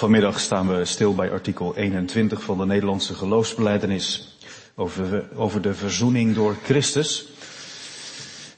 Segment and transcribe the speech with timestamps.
[0.00, 4.36] Vanmiddag staan we stil bij artikel 21 van de Nederlandse geloofsbeleidenis
[4.74, 7.28] over, over de verzoening door Christus.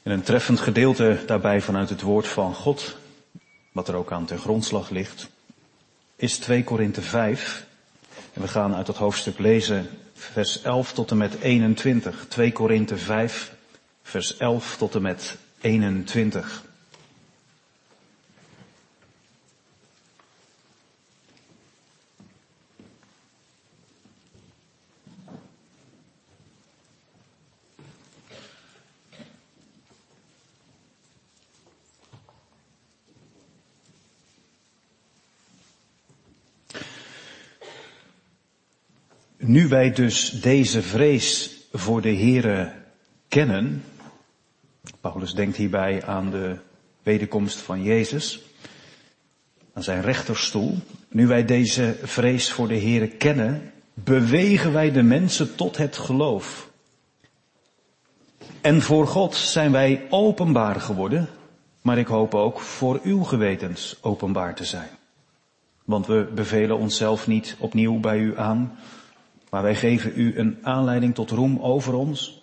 [0.02, 2.96] En een treffend gedeelte daarbij vanuit het woord van God,
[3.72, 5.28] wat er ook aan ten grondslag ligt,
[6.16, 7.66] is 2 Korinthe 5.
[8.32, 12.24] En we gaan uit dat hoofdstuk lezen vers 11 tot en met 21.
[12.28, 13.52] 2 Korinthe 5,
[14.02, 16.62] vers 11 tot en met 21.
[39.44, 42.72] Nu wij dus deze vrees voor de Here
[43.28, 43.84] kennen,
[45.00, 46.56] Paulus denkt hierbij aan de
[47.02, 48.40] wederkomst van Jezus,
[49.72, 50.76] aan zijn rechterstoel.
[51.08, 56.70] Nu wij deze vrees voor de Here kennen, bewegen wij de mensen tot het geloof.
[58.60, 61.28] En voor God zijn wij openbaar geworden,
[61.80, 64.90] maar ik hoop ook voor uw gewetens openbaar te zijn.
[65.84, 68.78] Want we bevelen onszelf niet opnieuw bij u aan,
[69.52, 72.42] maar wij geven u een aanleiding tot roem over ons,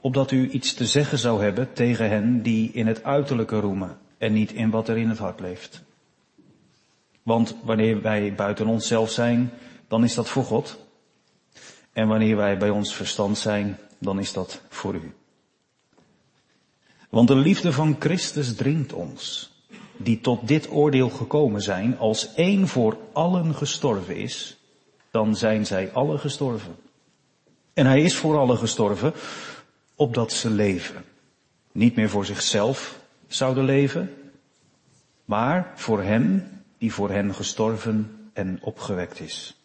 [0.00, 4.32] opdat u iets te zeggen zou hebben tegen hen die in het uiterlijke roemen en
[4.32, 5.82] niet in wat er in het hart leeft.
[7.22, 9.50] Want wanneer wij buiten onszelf zijn,
[9.88, 10.78] dan is dat voor God.
[11.92, 15.12] En wanneer wij bij ons verstand zijn, dan is dat voor u.
[17.10, 19.52] Want de liefde van Christus dringt ons,
[19.96, 24.57] die tot dit oordeel gekomen zijn, als één voor allen gestorven is,
[25.10, 26.76] dan zijn zij alle gestorven.
[27.72, 29.12] En hij is voor allen gestorven,
[29.94, 31.04] opdat ze leven.
[31.72, 34.14] Niet meer voor zichzelf zouden leven,
[35.24, 36.48] maar voor hem
[36.78, 39.56] die voor hen gestorven en opgewekt is.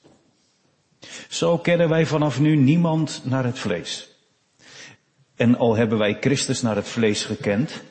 [1.30, 4.12] Zo kennen wij vanaf nu niemand naar het vlees.
[5.36, 7.82] En al hebben wij Christus naar het vlees gekend,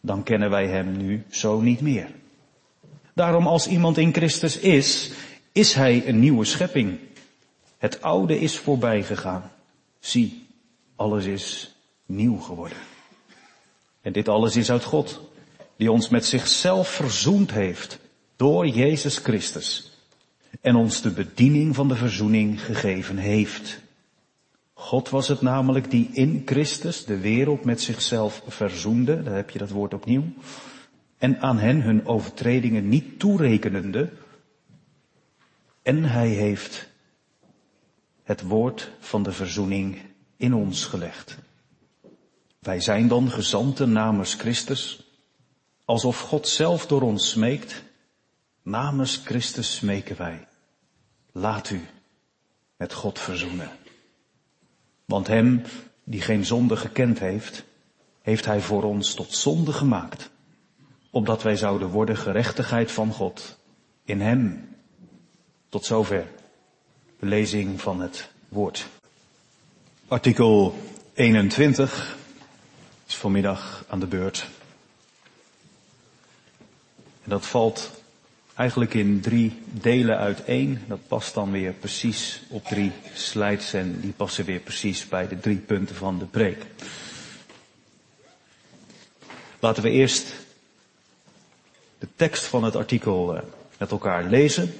[0.00, 2.08] dan kennen wij hem nu zo niet meer.
[3.14, 5.12] Daarom als iemand in Christus is,
[5.52, 6.98] is hij een nieuwe schepping.
[7.78, 9.50] Het oude is voorbij gegaan.
[9.98, 10.46] Zie,
[10.96, 11.74] alles is
[12.06, 12.78] nieuw geworden.
[14.00, 15.20] En dit alles is uit God,
[15.76, 17.98] die ons met zichzelf verzoend heeft
[18.36, 19.92] door Jezus Christus
[20.60, 23.80] en ons de bediening van de verzoening gegeven heeft.
[24.74, 29.58] God was het namelijk die in Christus de wereld met zichzelf verzoende, daar heb je
[29.58, 30.24] dat woord opnieuw,
[31.18, 34.10] en aan hen hun overtredingen niet toerekenende,
[35.82, 36.88] en hij heeft
[38.22, 39.98] het woord van de verzoening
[40.36, 41.38] in ons gelegd.
[42.58, 45.12] Wij zijn dan gezanten namens Christus,
[45.84, 47.82] alsof God zelf door ons smeekt.
[48.62, 50.48] Namens Christus smeken wij.
[51.32, 51.80] Laat u
[52.76, 53.70] met God verzoenen.
[55.04, 55.62] Want hem
[56.04, 57.64] die geen zonde gekend heeft,
[58.22, 60.30] heeft hij voor ons tot zonde gemaakt,
[61.10, 63.58] opdat wij zouden worden gerechtigheid van God
[64.04, 64.71] in hem.
[65.72, 66.26] Tot zover
[67.18, 68.86] de lezing van het woord.
[70.08, 70.78] Artikel
[71.14, 72.16] 21
[73.06, 74.48] is vanmiddag aan de beurt.
[77.22, 77.90] En dat valt
[78.54, 80.78] eigenlijk in drie delen uiteen.
[80.88, 85.40] Dat past dan weer precies op drie slides en die passen weer precies bij de
[85.40, 86.66] drie punten van de preek.
[89.58, 90.34] Laten we eerst
[91.98, 93.42] de tekst van het artikel eh,
[93.78, 94.74] met elkaar lezen.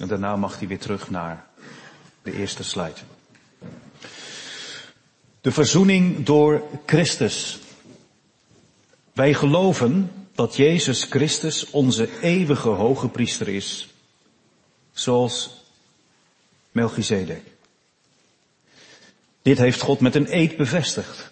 [0.00, 1.46] En daarna mag hij weer terug naar
[2.22, 3.00] de eerste slide.
[5.40, 7.58] De verzoening door Christus.
[9.12, 13.88] Wij geloven dat Jezus Christus onze eeuwige hoge priester is.
[14.92, 15.50] Zoals
[16.72, 17.42] Melchizedek.
[19.42, 21.30] Dit heeft God met een eed bevestigd.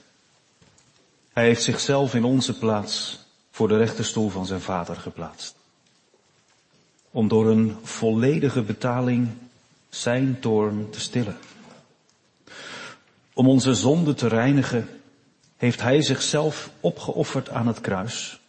[1.32, 3.18] Hij heeft zichzelf in onze plaats
[3.50, 5.57] voor de rechterstoel van zijn vader geplaatst
[7.10, 9.28] om door een volledige betaling
[9.88, 11.36] zijn toorn te stillen.
[13.32, 14.88] Om onze zonde te reinigen,
[15.56, 18.40] heeft hij zichzelf opgeofferd aan het kruis.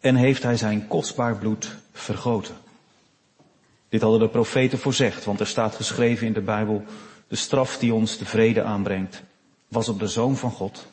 [0.00, 2.56] En heeft hij zijn kostbaar bloed vergoten.
[3.88, 6.84] Dit hadden de profeten voorzegd, want er staat geschreven in de Bijbel,
[7.28, 9.22] de straf die ons de vrede aanbrengt,
[9.68, 10.86] was op de Zoon van God.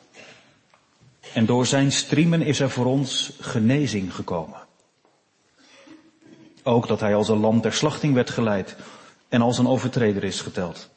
[1.34, 4.60] En door zijn striemen is er voor ons genezing gekomen.
[6.62, 8.76] Ook dat hij als een lam ter slachting werd geleid
[9.28, 10.90] en als een overtreder is geteld.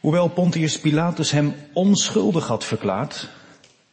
[0.00, 3.28] Hoewel Pontius Pilatus hem onschuldig had verklaard,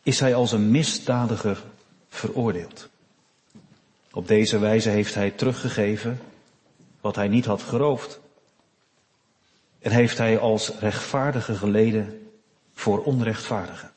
[0.04, 1.63] is hij als een misdadiger
[2.10, 2.89] veroordeeld.
[4.12, 6.21] Op deze wijze heeft hij teruggegeven
[7.01, 8.19] wat hij niet had geroofd.
[9.80, 12.30] En heeft hij als rechtvaardige geleden
[12.74, 13.92] voor onrechtvaardigen.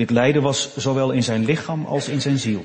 [0.00, 2.64] Dit lijden was zowel in zijn lichaam als in zijn ziel.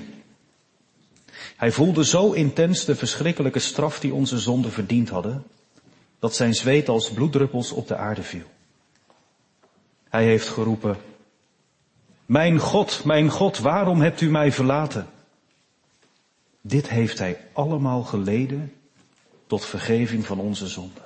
[1.56, 5.44] Hij voelde zo intens de verschrikkelijke straf die onze zonden verdiend hadden,
[6.20, 8.46] dat zijn zweet als bloeddruppels op de aarde viel.
[10.10, 10.98] Hij heeft geroepen,
[12.26, 15.08] Mijn God, mijn God, waarom hebt u mij verlaten?
[16.62, 18.74] Dit heeft hij allemaal geleden
[19.48, 21.04] tot vergeving van onze zonden.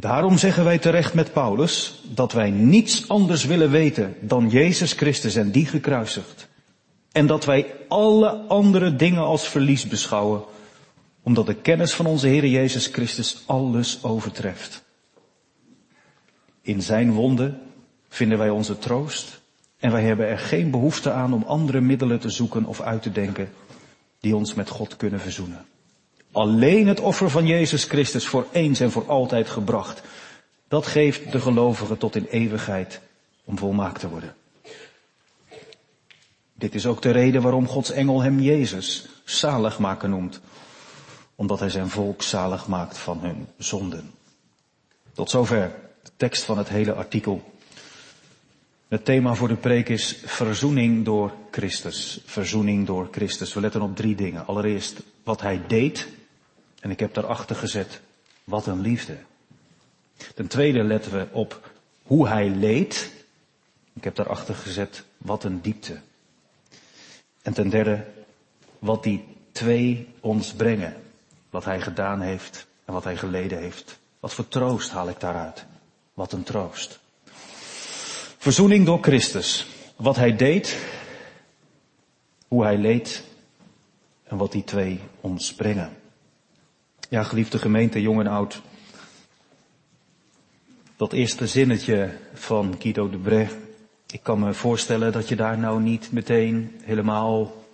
[0.00, 5.34] Daarom zeggen wij terecht met Paulus dat wij niets anders willen weten dan Jezus Christus
[5.34, 6.48] en die gekruisigd.
[7.12, 10.42] En dat wij alle andere dingen als verlies beschouwen,
[11.22, 14.84] omdat de kennis van onze Heer Jezus Christus alles overtreft.
[16.62, 17.60] In zijn wonden
[18.08, 19.40] vinden wij onze troost
[19.78, 23.12] en wij hebben er geen behoefte aan om andere middelen te zoeken of uit te
[23.12, 23.50] denken
[24.20, 25.64] die ons met God kunnen verzoenen.
[26.32, 30.02] Alleen het offer van Jezus Christus voor eens en voor altijd gebracht.
[30.68, 33.00] Dat geeft de gelovigen tot in eeuwigheid
[33.44, 34.34] om volmaakt te worden.
[36.54, 40.40] Dit is ook de reden waarom Gods engel hem Jezus zaligmaker noemt.
[41.34, 44.10] Omdat hij zijn volk zalig maakt van hun zonden.
[45.12, 47.52] Tot zover de tekst van het hele artikel.
[48.88, 52.20] Het thema voor de preek is verzoening door Christus.
[52.24, 53.54] Verzoening door Christus.
[53.54, 54.46] We letten op drie dingen.
[54.46, 56.08] Allereerst wat hij deed
[56.80, 58.00] en ik heb daarachter gezet,
[58.44, 59.16] wat een liefde.
[60.34, 61.70] Ten tweede letten we op
[62.02, 63.12] hoe hij leed.
[63.92, 66.00] Ik heb daarachter gezet, wat een diepte.
[67.42, 68.06] En ten derde,
[68.78, 70.94] wat die twee ons brengen.
[71.50, 73.98] Wat hij gedaan heeft en wat hij geleden heeft.
[74.20, 75.66] Wat voor troost haal ik daaruit?
[76.14, 77.00] Wat een troost.
[78.38, 79.66] Verzoening door Christus.
[79.96, 80.78] Wat hij deed,
[82.48, 83.24] hoe hij leed
[84.22, 85.99] en wat die twee ons brengen.
[87.10, 88.62] Ja, geliefde gemeente, jong en oud.
[90.96, 93.54] Dat eerste zinnetje van Guido de Brecht.
[94.10, 97.64] Ik kan me voorstellen dat je daar nou niet meteen helemaal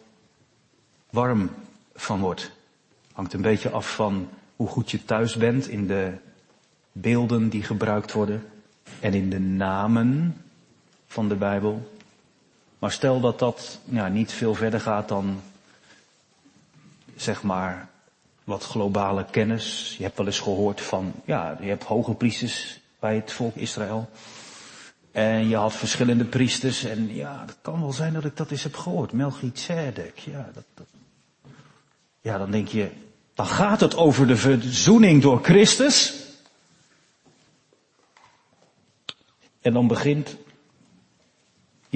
[1.10, 1.50] warm
[1.94, 2.52] van wordt.
[3.12, 6.12] Hangt een beetje af van hoe goed je thuis bent in de
[6.92, 8.44] beelden die gebruikt worden
[9.00, 10.36] en in de namen
[11.06, 11.92] van de Bijbel.
[12.78, 15.40] Maar stel dat dat ja, niet veel verder gaat dan
[17.16, 17.94] zeg maar
[18.46, 19.94] wat globale kennis.
[19.98, 24.08] Je hebt wel eens gehoord van, ja, je hebt hoge priesters bij het volk Israël.
[25.12, 28.62] En je had verschillende priesters en ja, het kan wel zijn dat ik dat eens
[28.62, 29.12] heb gehoord.
[29.12, 30.86] Melchizedek, ja, dat,
[32.20, 32.90] ja, dan denk je,
[33.34, 36.14] dan gaat het over de verzoening door Christus.
[39.60, 40.36] En dan begint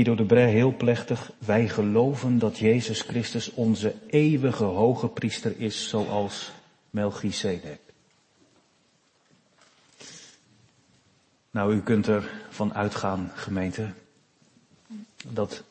[0.01, 5.89] Guido de Bre heel plechtig, wij geloven dat Jezus Christus onze eeuwige hoge priester is,
[5.89, 6.53] zoals
[6.91, 7.81] Melchizedek.
[11.51, 13.93] Nou, u kunt er van uitgaan, gemeente,
[15.27, 15.63] dat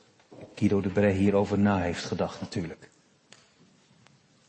[0.56, 2.90] Guido de Bre hierover na heeft gedacht natuurlijk.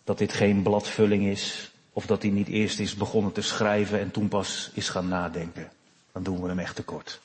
[0.05, 4.11] Dat dit geen bladvulling is, of dat hij niet eerst is begonnen te schrijven en
[4.11, 5.71] toen pas is gaan nadenken.
[6.13, 7.21] Dan doen we hem echt tekort.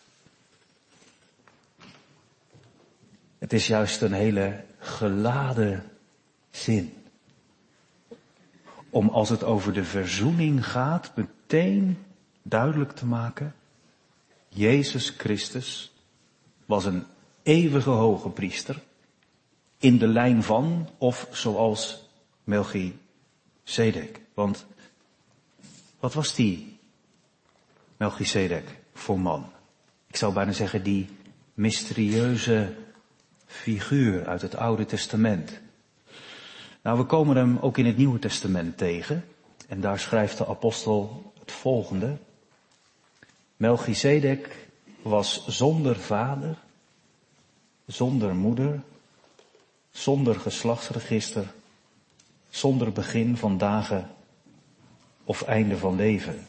[3.45, 5.83] Het is juist een hele geladen
[6.49, 6.93] zin.
[8.89, 11.97] Om als het over de verzoening gaat, meteen
[12.41, 13.55] duidelijk te maken,
[14.47, 15.93] Jezus Christus
[16.65, 17.03] was een
[17.43, 18.83] eeuwige hoge priester
[19.77, 22.09] in de lijn van of zoals
[22.43, 24.21] Melchizedek.
[24.33, 24.65] Want
[25.99, 26.77] wat was die
[27.97, 29.51] Melchizedek voor man?
[30.07, 31.09] Ik zou bijna zeggen die
[31.53, 32.83] mysterieuze
[33.45, 35.59] figuur uit het Oude Testament.
[36.81, 39.25] Nou, we komen hem ook in het Nieuwe Testament tegen.
[39.67, 42.17] En daar schrijft de apostel het volgende.
[43.57, 44.67] Melchizedek
[45.01, 46.57] was zonder vader,
[47.85, 48.81] zonder moeder,
[49.91, 51.45] zonder geslachtsregister,
[52.49, 54.09] zonder begin van dagen
[55.23, 56.47] of einde van leven.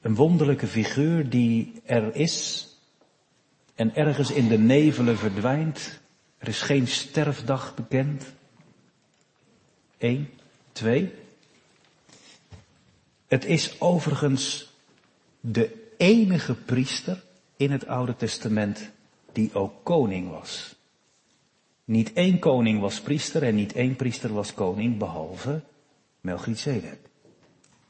[0.00, 2.68] Een wonderlijke figuur die er is
[3.74, 6.00] en ergens in de nevelen verdwijnt.
[6.38, 8.32] Er is geen sterfdag bekend.
[9.98, 10.30] Eén,
[10.72, 11.12] twee.
[13.26, 14.72] Het is overigens
[15.40, 17.22] de enige priester
[17.56, 18.90] in het Oude Testament
[19.32, 20.74] die ook koning was.
[21.84, 25.62] Niet één koning was priester en niet één priester was koning behalve
[26.20, 26.98] Melchizedek.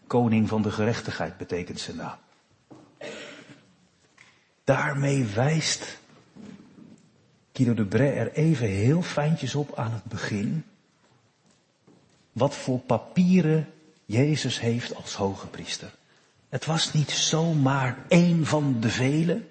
[0.07, 2.19] Koning van de gerechtigheid betekent zijn naam.
[4.64, 5.99] Daarmee wijst
[7.52, 10.64] Guido de Bray er even heel fijntjes op aan het begin.
[12.33, 13.73] Wat voor papieren
[14.04, 15.94] Jezus heeft als hoge priester.
[16.49, 19.49] Het was niet zomaar één van de velen.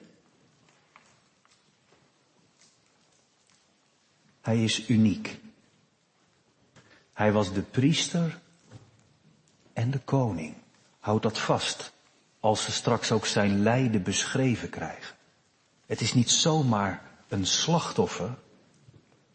[4.42, 5.40] Hij is uniek.
[7.14, 8.40] Hij was de priester
[9.74, 10.56] en de koning.
[11.00, 11.93] Houd dat vast
[12.44, 15.16] als ze straks ook zijn lijden beschreven krijgen.
[15.86, 18.36] Het is niet zomaar een slachtoffer,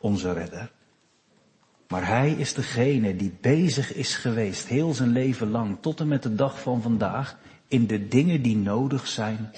[0.01, 0.71] onze redder.
[1.89, 6.23] Maar hij is degene die bezig is geweest heel zijn leven lang tot en met
[6.23, 7.37] de dag van vandaag
[7.69, 9.53] in de dingen die nodig zijn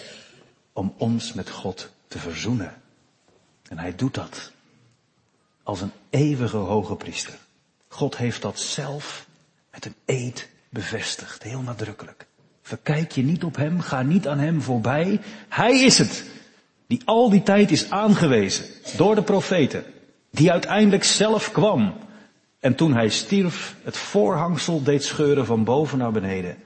[0.72, 2.82] om ons met God te verzoenen.
[3.68, 4.52] En hij doet dat
[5.62, 7.38] als een eeuwige hoge priester.
[7.88, 9.26] God heeft dat zelf
[9.70, 12.28] met een eed bevestigd, heel nadrukkelijk.
[12.70, 15.20] Verkijk je niet op hem, ga niet aan hem voorbij.
[15.48, 16.24] Hij is het
[16.86, 18.64] die al die tijd is aangewezen
[18.96, 19.84] door de profeten,
[20.30, 21.94] die uiteindelijk zelf kwam
[22.60, 26.56] en toen hij stierf het voorhangsel deed scheuren van boven naar beneden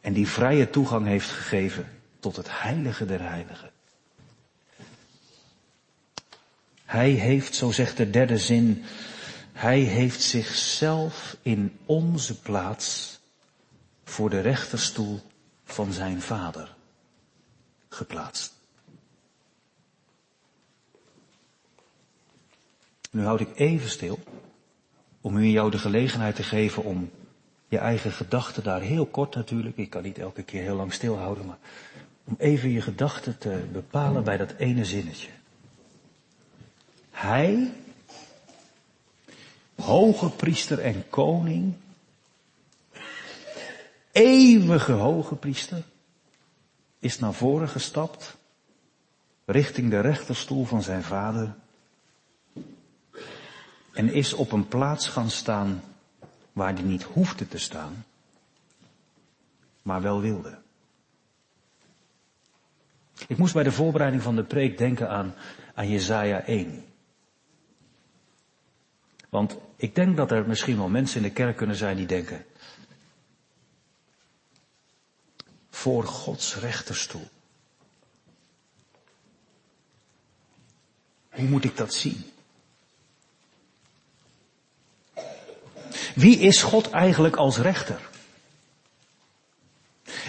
[0.00, 1.88] en die vrije toegang heeft gegeven
[2.20, 3.70] tot het heilige der heiligen.
[6.84, 8.84] Hij heeft, zo zegt de derde zin,
[9.52, 13.18] hij heeft zichzelf in onze plaats
[14.04, 15.20] voor de rechterstoel
[15.66, 16.74] van zijn vader
[17.88, 18.54] geplaatst.
[23.10, 24.18] Nu houd ik even stil
[25.20, 27.10] om u en jou de gelegenheid te geven om
[27.68, 31.46] je eigen gedachten daar heel kort natuurlijk, ik kan niet elke keer heel lang stilhouden,
[31.46, 31.58] maar
[32.24, 35.28] om even je gedachten te bepalen bij dat ene zinnetje.
[37.10, 37.72] Hij,
[39.76, 41.74] hoge priester en koning,
[44.16, 45.82] eeuwige hoge priester,
[46.98, 48.36] is naar voren gestapt,
[49.44, 51.54] richting de rechterstoel van zijn vader,
[53.92, 55.82] en is op een plaats gaan staan
[56.52, 58.04] waar hij niet hoefde te staan,
[59.82, 60.58] maar wel wilde.
[63.26, 65.34] Ik moest bij de voorbereiding van de preek denken aan,
[65.74, 66.84] aan Jezaja 1.
[69.28, 72.44] Want ik denk dat er misschien wel mensen in de kerk kunnen zijn die denken,
[75.76, 77.28] voor Gods rechterstoel.
[81.30, 82.24] Hoe moet ik dat zien?
[86.14, 88.08] Wie is God eigenlijk als rechter?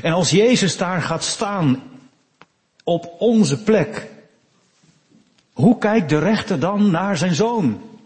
[0.02, 2.00] En als Jezus daar gaat staan
[2.84, 4.08] op onze plek,
[5.54, 8.00] hoe kijkt de rechter dan naar zijn zoon?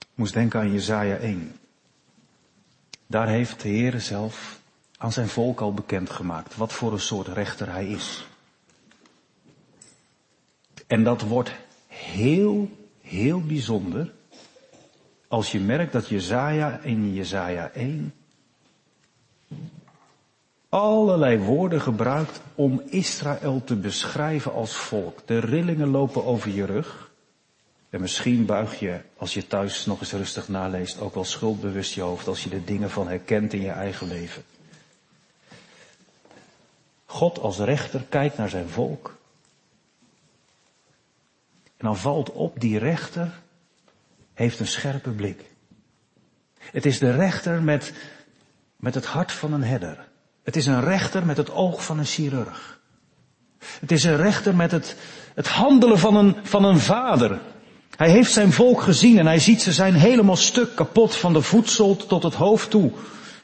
[0.00, 1.58] Ik moest denken aan Jezaja 1.
[3.06, 4.60] Daar heeft de Heer zelf
[4.98, 8.26] aan zijn volk al bekendgemaakt wat voor een soort rechter hij is.
[10.86, 11.52] En dat wordt
[11.86, 12.68] heel,
[13.00, 14.12] heel bijzonder
[15.28, 18.12] als je merkt dat Jezaja in Jezaja 1
[20.68, 25.18] allerlei woorden gebruikt om Israël te beschrijven als volk.
[25.24, 27.03] De rillingen lopen over je rug.
[27.94, 32.00] En misschien buig je, als je thuis nog eens rustig naleest, ook wel schuldbewust je
[32.00, 34.44] hoofd als je er dingen van herkent in je eigen leven.
[37.04, 39.16] God als rechter kijkt naar zijn volk.
[41.64, 43.40] En dan valt op, die rechter
[44.32, 45.44] heeft een scherpe blik.
[46.58, 47.92] Het is de rechter met,
[48.76, 50.08] met het hart van een herder.
[50.42, 52.80] Het is een rechter met het oog van een chirurg.
[53.58, 54.96] Het is een rechter met het,
[55.34, 57.40] het handelen van een, van een vader.
[57.96, 61.42] Hij heeft zijn volk gezien en hij ziet ze zijn helemaal stuk kapot van de
[61.42, 62.90] voedsel tot het hoofd toe.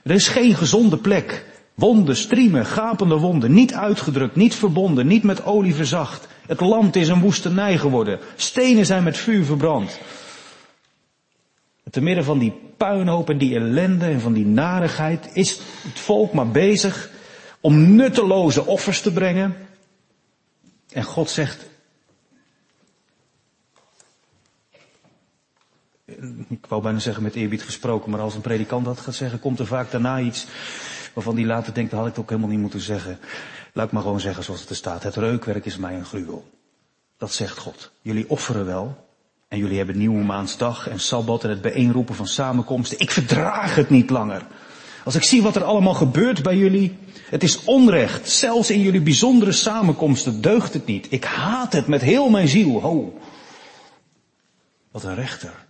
[0.03, 1.45] Er is geen gezonde plek.
[1.75, 6.29] Wonden, striemen, gapende wonden, niet uitgedrukt, niet verbonden, niet met olie verzacht.
[6.47, 8.19] Het land is een woestenij geworden.
[8.37, 9.99] Stenen zijn met vuur verbrand.
[11.91, 16.33] Te midden van die puinhoop en die ellende en van die narigheid is het volk
[16.33, 17.11] maar bezig
[17.61, 19.57] om nutteloze offers te brengen.
[20.93, 21.67] En God zegt,
[26.49, 29.59] ik wou bijna zeggen met eerbied gesproken, maar als een predikant dat gaat zeggen, komt
[29.59, 30.47] er vaak daarna iets
[31.15, 33.19] waarvan die later denkt, dat had ik het ook helemaal niet moeten zeggen.
[33.73, 35.03] Laat ik maar gewoon zeggen zoals het er staat.
[35.03, 36.51] Het reukwerk is mij een gruwel.
[37.17, 37.91] Dat zegt God.
[38.03, 39.09] Jullie offeren wel,
[39.49, 42.99] en jullie hebben nieuwe maansdag en sabbat en het bijeenroepen van samenkomsten.
[42.99, 44.47] Ik verdraag het niet langer.
[45.05, 48.29] Als ik zie wat er allemaal gebeurt bij jullie, het is onrecht.
[48.29, 51.07] Zelfs in jullie bijzondere samenkomsten deugt het niet.
[51.11, 52.81] Ik haat het met heel mijn ziel.
[52.81, 53.19] Ho.
[54.91, 55.69] Wat een rechter.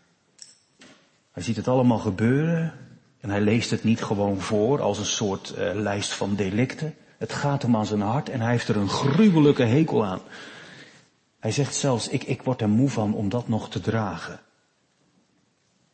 [1.31, 2.73] Hij ziet het allemaal gebeuren
[3.21, 6.95] en hij leest het niet gewoon voor als een soort uh, lijst van delicten.
[7.19, 10.21] Het gaat hem aan zijn hart en hij heeft er een gruwelijke hekel aan.
[11.39, 14.41] Hij zegt zelfs, ik, ik word er moe van om dat nog te dragen.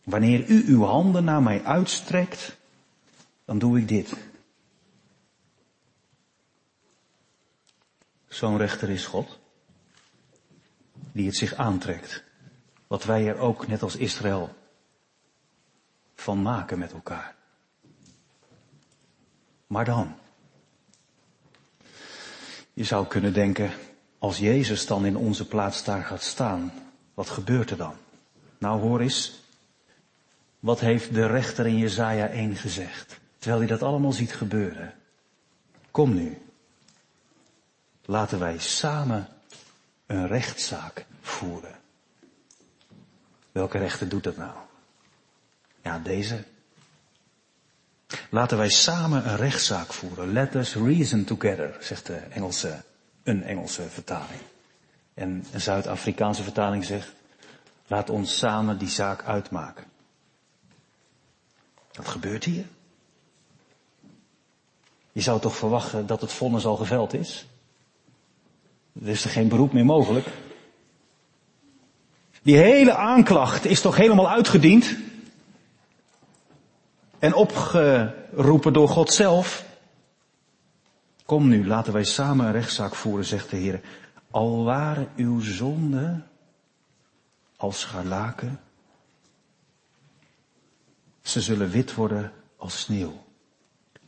[0.05, 2.57] Wanneer u uw handen naar mij uitstrekt,
[3.45, 4.17] dan doe ik dit.
[8.29, 9.39] Zo'n rechter is God,
[11.13, 12.25] die het zich aantrekt.
[12.87, 14.55] Wat wij er ook, net als Israël,
[16.17, 17.35] van maken met elkaar.
[19.67, 20.15] Maar dan,
[22.73, 23.71] je zou kunnen denken,
[24.19, 26.73] als Jezus dan in onze plaats daar gaat staan,
[27.15, 27.95] wat gebeurt er dan?
[28.59, 29.43] Nou hoor eens,
[30.61, 33.19] wat heeft de rechter in Jezaja 1 gezegd?
[33.39, 34.95] Terwijl hij dat allemaal ziet gebeuren.
[35.91, 36.43] Kom nu,
[38.05, 39.29] laten wij samen
[40.07, 41.75] een rechtszaak voeren.
[43.53, 44.57] Welke rechter doet dat nou?
[45.87, 46.45] Ja, deze.
[48.31, 50.33] Laten wij samen een rechtszaak voeren.
[50.33, 52.83] Let us reason together, zegt de Engelse,
[53.23, 54.41] een Engelse vertaling.
[55.15, 57.13] En een Zuid-Afrikaanse vertaling zegt,
[57.87, 59.85] laat ons samen die zaak uitmaken.
[61.93, 62.65] Wat gebeurt hier?
[65.13, 67.47] Je zou toch verwachten dat het vonnis al geveld is?
[69.03, 70.27] Er is er geen beroep meer mogelijk.
[72.43, 75.05] Die hele aanklacht is toch helemaal uitgediend?
[77.27, 79.65] En opgeroepen door God zelf.
[81.25, 83.81] Kom nu, laten wij samen een rechtszaak voeren, zegt de Heer.
[84.31, 86.27] Al waren uw zonden
[87.57, 88.61] als scharlaken,
[91.23, 93.25] ze zullen wit worden als sneeuw.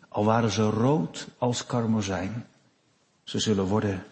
[0.09, 2.47] Al waren ze rood als karmozijn,
[3.23, 4.05] ze zullen worden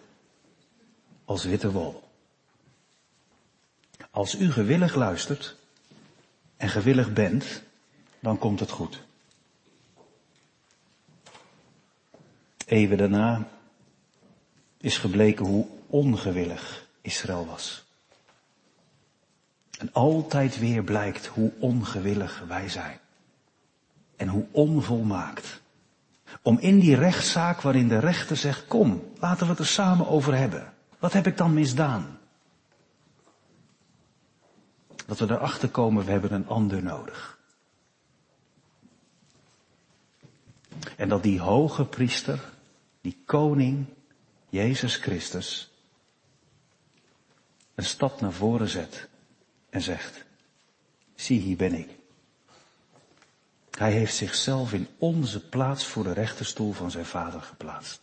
[1.25, 2.03] als witte wol.
[4.11, 5.55] Als u gewillig luistert
[6.57, 7.65] en gewillig bent,
[8.19, 9.05] dan komt het goed.
[12.65, 13.47] Eeuwen daarna
[14.77, 17.85] is gebleken hoe ongewillig Israël was.
[19.77, 22.99] En altijd weer blijkt hoe ongewillig wij zijn.
[24.15, 25.61] En hoe onvolmaakt.
[26.41, 30.35] Om in die rechtszaak waarin de rechter zegt, kom, laten we het er samen over
[30.37, 30.73] hebben.
[30.99, 32.19] Wat heb ik dan misdaan?
[35.05, 37.36] Dat we erachter komen, we hebben een ander nodig.
[40.97, 42.53] En dat die hoge priester,
[43.01, 43.85] die koning,
[44.49, 45.71] Jezus Christus,
[47.75, 49.07] een stap naar voren zet
[49.69, 50.25] en zegt,
[51.15, 51.89] zie hier ben ik.
[53.71, 58.01] Hij heeft zichzelf in onze plaats voor de rechterstoel van zijn vader geplaatst.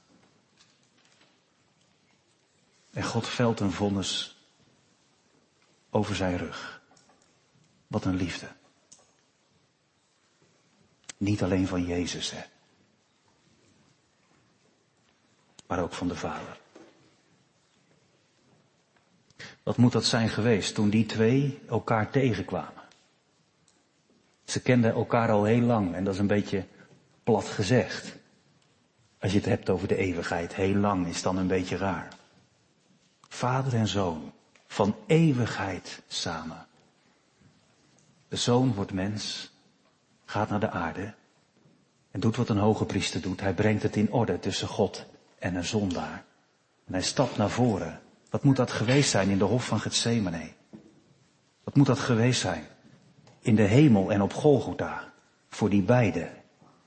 [2.93, 4.37] En God velt een vonnis
[5.91, 6.83] over zijn rug.
[7.87, 8.49] Wat een liefde.
[11.17, 12.53] Niet alleen van Jezus, hè.
[15.67, 16.63] Maar ook van de Vader.
[19.63, 22.83] Wat moet dat zijn geweest toen die twee elkaar tegenkwamen?
[24.45, 26.67] Ze kenden elkaar al heel lang en dat is een beetje
[27.23, 28.17] plat gezegd.
[29.19, 32.09] Als je het hebt over de eeuwigheid, heel lang is dan een beetje raar.
[33.29, 34.33] Vader en zoon,
[34.67, 36.67] van eeuwigheid samen.
[38.29, 39.53] De zoon wordt mens,
[40.25, 41.15] gaat naar de aarde
[42.11, 43.41] en doet wat een hoge priester doet.
[43.41, 45.07] Hij brengt het in orde tussen God
[45.45, 46.25] en een zondaar.
[46.87, 48.01] En hij stapt naar voren.
[48.31, 50.53] Wat moet dat geweest zijn in de hof van Gethsemane?
[51.65, 52.67] Wat moet dat geweest zijn
[53.39, 55.13] in de hemel en op Golgotha
[55.49, 56.29] voor die beiden?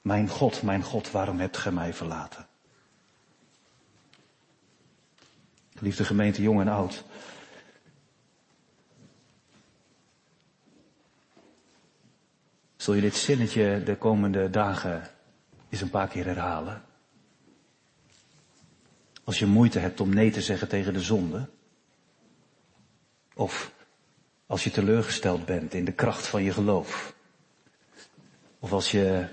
[0.02, 2.48] Mijn God, mijn God, waarom hebt gij mij verlaten?
[5.80, 7.04] Liefde gemeente, jong en oud.
[12.76, 15.10] Zul je dit zinnetje de komende dagen
[15.70, 16.87] eens een paar keer herhalen?
[19.28, 21.50] Als je moeite hebt om nee te zeggen tegen de zonde.
[23.34, 23.72] Of
[24.46, 27.14] als je teleurgesteld bent in de kracht van je geloof.
[28.60, 29.28] Of als je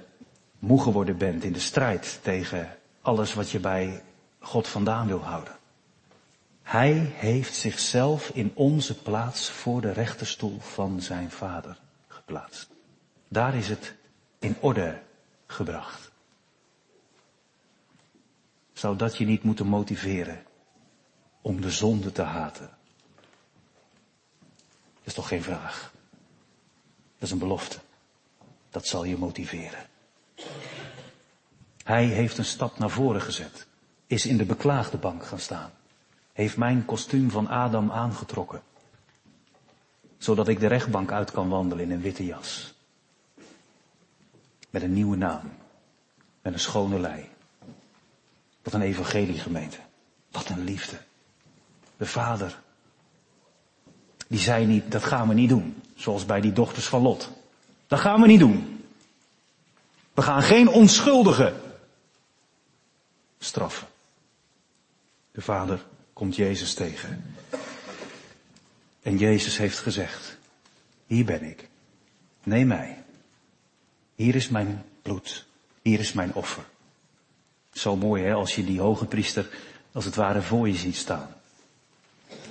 [0.58, 4.02] moe geworden bent in de strijd tegen alles wat je bij
[4.38, 5.56] God vandaan wil houden.
[6.62, 11.78] Hij heeft zichzelf in onze plaats voor de rechterstoel van zijn vader
[12.08, 12.68] geplaatst.
[13.28, 13.94] Daar is het
[14.38, 15.00] in orde
[15.46, 16.12] gebracht.
[18.84, 20.42] Zou dat je niet moeten motiveren
[21.40, 22.70] om de zonde te haten?
[24.94, 25.92] Dat is toch geen vraag.
[27.14, 27.78] Dat is een belofte.
[28.70, 29.86] Dat zal je motiveren.
[31.84, 33.66] Hij heeft een stap naar voren gezet.
[34.06, 35.70] Is in de beklaagde bank gaan staan.
[36.32, 38.62] Heeft mijn kostuum van Adam aangetrokken.
[40.18, 42.74] Zodat ik de rechtbank uit kan wandelen in een witte jas.
[44.70, 45.52] Met een nieuwe naam.
[46.42, 47.32] Met een schone lei.
[48.64, 49.78] Wat een evangelie gemeente.
[50.30, 50.98] Wat een liefde.
[51.96, 52.60] De vader.
[54.26, 55.82] Die zei niet, dat gaan we niet doen.
[55.94, 57.30] Zoals bij die dochters van Lot.
[57.86, 58.84] Dat gaan we niet doen.
[60.14, 61.60] We gaan geen onschuldigen
[63.38, 63.86] straffen.
[65.32, 67.34] De vader komt Jezus tegen.
[69.02, 70.38] En Jezus heeft gezegd,
[71.06, 71.68] hier ben ik.
[72.42, 73.02] Neem mij.
[74.14, 75.46] Hier is mijn bloed.
[75.82, 76.64] Hier is mijn offer.
[77.74, 79.48] Zo mooi hè, als je die hoge priester
[79.92, 81.28] als het ware voor je ziet staan.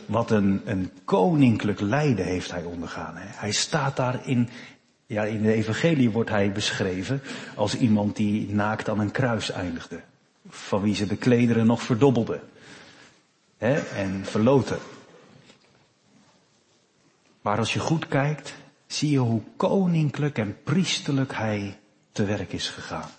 [0.06, 3.18] Wat een, een koninklijk lijden heeft hij ondergaan.
[3.18, 3.26] Hè.
[3.28, 4.50] Hij staat daar in,
[5.06, 7.22] ja in de evangelie wordt hij beschreven
[7.56, 10.02] als iemand die naakt aan een kruis eindigde.
[10.50, 12.42] Van wie ze de klederen nog verdobbelden.
[13.58, 14.80] Hè, en verloten.
[17.42, 18.54] Maar als je goed kijkt,
[18.88, 21.80] zie je hoe koninklijk en priesterlijk hij
[22.12, 23.10] te werk is gegaan.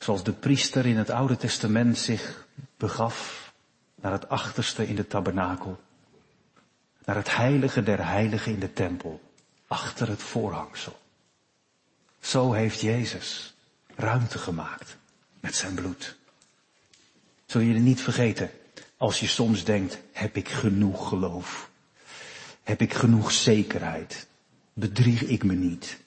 [0.00, 3.52] Zoals de priester in het Oude Testament zich begaf
[3.94, 5.80] naar het achterste in de tabernakel.
[7.04, 9.20] Naar het heilige der heiligen in de tempel.
[9.66, 10.98] Achter het voorhangsel.
[12.20, 13.54] Zo heeft Jezus
[13.96, 14.96] ruimte gemaakt
[15.40, 16.16] met zijn bloed.
[17.46, 18.50] Zul je niet vergeten
[18.96, 21.70] als je soms denkt, heb ik genoeg geloof?
[22.62, 24.26] Heb ik genoeg zekerheid?
[24.72, 26.00] Bedrieg ik me niet?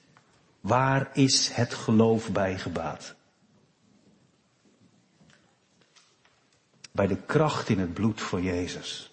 [0.60, 3.14] Waar is het geloof bij gebaat?
[6.94, 9.12] Bij de kracht in het bloed van Jezus.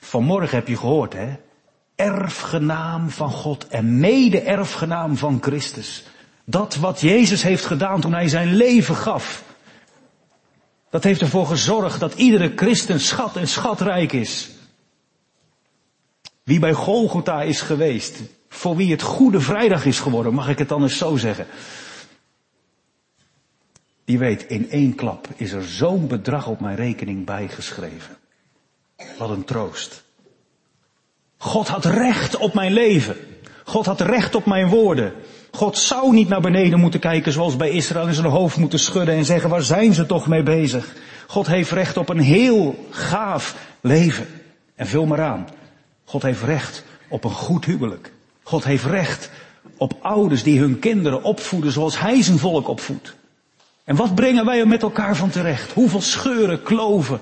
[0.00, 1.34] Vanmorgen heb je gehoord, hè?
[1.94, 6.04] Erfgenaam van God en mede-erfgenaam van Christus.
[6.44, 9.42] Dat wat Jezus heeft gedaan toen hij zijn leven gaf.
[10.90, 14.50] Dat heeft ervoor gezorgd dat iedere christen schat en schatrijk is.
[16.42, 20.68] Wie bij Golgotha is geweest, voor wie het Goede Vrijdag is geworden, mag ik het
[20.68, 21.46] dan eens zo zeggen.
[24.04, 28.16] Die weet, in één klap is er zo'n bedrag op mijn rekening bijgeschreven.
[29.18, 30.04] Wat een troost.
[31.36, 33.16] God had recht op mijn leven.
[33.64, 35.12] God had recht op mijn woorden.
[35.50, 39.14] God zou niet naar beneden moeten kijken zoals bij Israël in zijn hoofd moeten schudden
[39.14, 40.94] en zeggen waar zijn ze toch mee bezig.
[41.26, 44.26] God heeft recht op een heel gaaf leven.
[44.74, 45.48] En vul maar aan.
[46.04, 48.12] God heeft recht op een goed huwelijk.
[48.42, 49.30] God heeft recht
[49.76, 53.14] op ouders die hun kinderen opvoeden zoals hij zijn volk opvoedt.
[53.84, 55.72] En wat brengen wij er met elkaar van terecht?
[55.72, 57.20] Hoeveel scheuren, kloven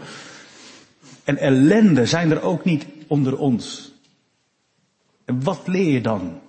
[1.24, 3.92] en ellende zijn er ook niet onder ons?
[5.24, 6.40] En wat leer je dan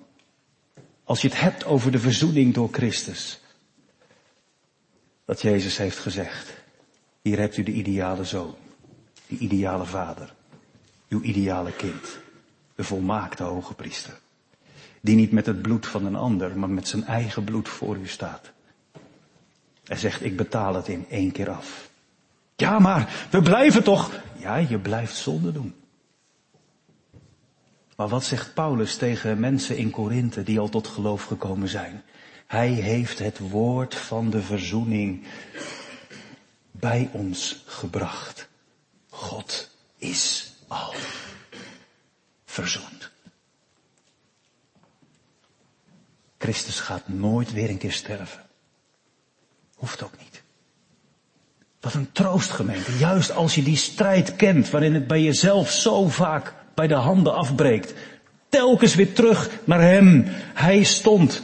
[1.03, 3.39] als je het hebt over de verzoening door Christus?
[5.25, 6.53] Dat Jezus heeft gezegd,
[7.21, 8.55] hier hebt u de ideale zoon,
[9.27, 10.33] de ideale vader,
[11.09, 12.19] uw ideale kind,
[12.75, 14.19] de volmaakte hoge priester.
[15.01, 18.07] Die niet met het bloed van een ander, maar met zijn eigen bloed voor u
[18.07, 18.52] staat.
[19.83, 21.89] Hij zegt, ik betaal het in één keer af.
[22.55, 24.11] Ja, maar we blijven toch.
[24.37, 25.75] Ja, je blijft zonde doen.
[27.95, 32.03] Maar wat zegt Paulus tegen mensen in Korinthe die al tot geloof gekomen zijn?
[32.47, 35.23] Hij heeft het woord van de verzoening
[36.71, 38.47] bij ons gebracht.
[39.09, 40.93] God is al
[42.45, 43.11] verzoend.
[46.37, 48.42] Christus gaat nooit weer een keer sterven.
[49.83, 50.43] Hoeft ook niet.
[51.79, 52.97] Wat een troostgemeente.
[52.97, 57.33] Juist als je die strijd kent waarin het bij jezelf zo vaak bij de handen
[57.33, 57.93] afbreekt.
[58.49, 60.23] Telkens weer terug naar Hem.
[60.53, 61.43] Hij stond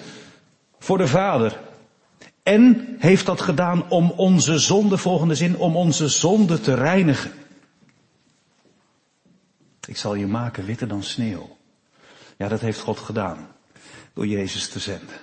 [0.80, 1.60] voor de Vader.
[2.44, 7.32] En heeft dat gedaan om onze zonde, volgende zin, om onze zonde te reinigen.
[9.88, 11.58] Ik zal je maken witter dan sneeuw.
[12.38, 13.48] Ja, dat heeft God gedaan.
[14.14, 15.18] Door Jezus te zenden.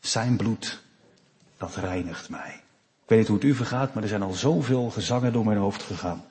[0.00, 0.82] Zijn bloed,
[1.56, 2.62] dat reinigt mij.
[3.04, 5.58] Ik weet niet hoe het u vergaat, maar er zijn al zoveel gezangen door mijn
[5.58, 6.24] hoofd gegaan.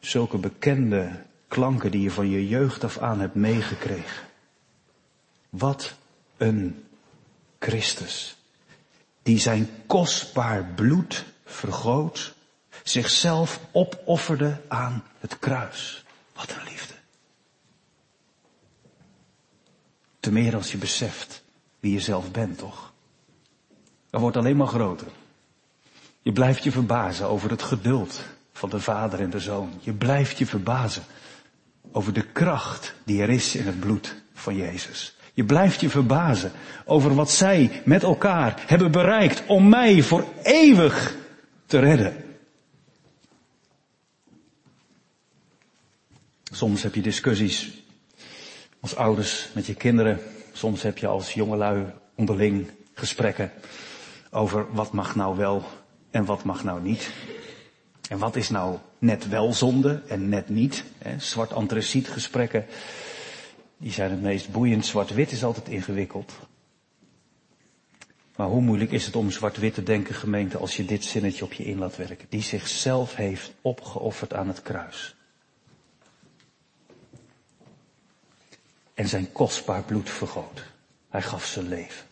[0.00, 4.26] Zulke bekende klanken die je van je jeugd af aan hebt meegekregen.
[5.50, 5.94] Wat
[6.36, 6.84] een
[7.58, 8.36] Christus.
[9.22, 12.34] Die zijn kostbaar bloed vergoot,
[12.82, 16.04] zichzelf opofferde aan het kruis.
[16.34, 16.94] Wat een liefde.
[20.20, 21.43] Te meer als je beseft
[21.84, 22.92] wie je zelf bent, toch?
[24.10, 25.06] Dat wordt alleen maar groter.
[26.22, 28.20] Je blijft je verbazen over het geduld
[28.52, 29.72] van de vader en de zoon.
[29.80, 31.02] Je blijft je verbazen
[31.92, 35.16] over de kracht die er is in het bloed van Jezus.
[35.32, 36.52] Je blijft je verbazen
[36.84, 41.16] over wat zij met elkaar hebben bereikt om mij voor eeuwig
[41.66, 42.24] te redden.
[46.52, 47.70] Soms heb je discussies
[48.80, 50.20] als ouders met je kinderen.
[50.54, 53.52] Soms heb je als jongelui onderling gesprekken
[54.30, 55.64] over wat mag nou wel
[56.10, 57.10] en wat mag nou niet.
[58.08, 60.84] En wat is nou net wel zonde en net niet.
[61.18, 62.66] Zwart antraciet gesprekken,
[63.76, 64.86] die zijn het meest boeiend.
[64.86, 66.32] Zwart-wit is altijd ingewikkeld.
[68.36, 71.52] Maar hoe moeilijk is het om zwart-wit te denken, gemeente, als je dit zinnetje op
[71.52, 72.26] je in laat werken.
[72.28, 75.16] Die zichzelf heeft opgeofferd aan het kruis.
[78.94, 80.62] En zijn kostbaar bloed vergoot.
[81.08, 82.06] Hij gaf zijn leven.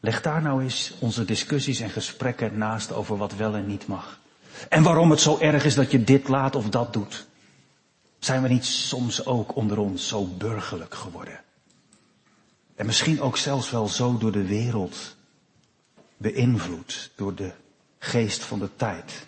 [0.00, 4.20] Leg daar nou eens onze discussies en gesprekken naast over wat wel en niet mag.
[4.68, 7.26] En waarom het zo erg is dat je dit laat of dat doet.
[8.18, 11.40] Zijn we niet soms ook onder ons zo burgerlijk geworden?
[12.74, 15.16] En misschien ook zelfs wel zo door de wereld
[16.16, 17.52] beïnvloed, door de
[17.98, 19.26] geest van de tijd.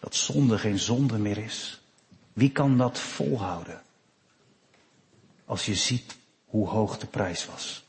[0.00, 1.80] Dat zonde geen zonde meer is.
[2.38, 3.82] Wie kan dat volhouden?
[5.44, 7.84] Als je ziet hoe hoog de prijs was.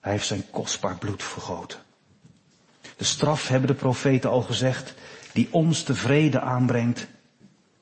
[0.00, 1.78] Hij heeft zijn kostbaar bloed vergoten.
[2.96, 4.94] De straf, hebben de profeten al gezegd,
[5.32, 7.06] die ons de vrede aanbrengt,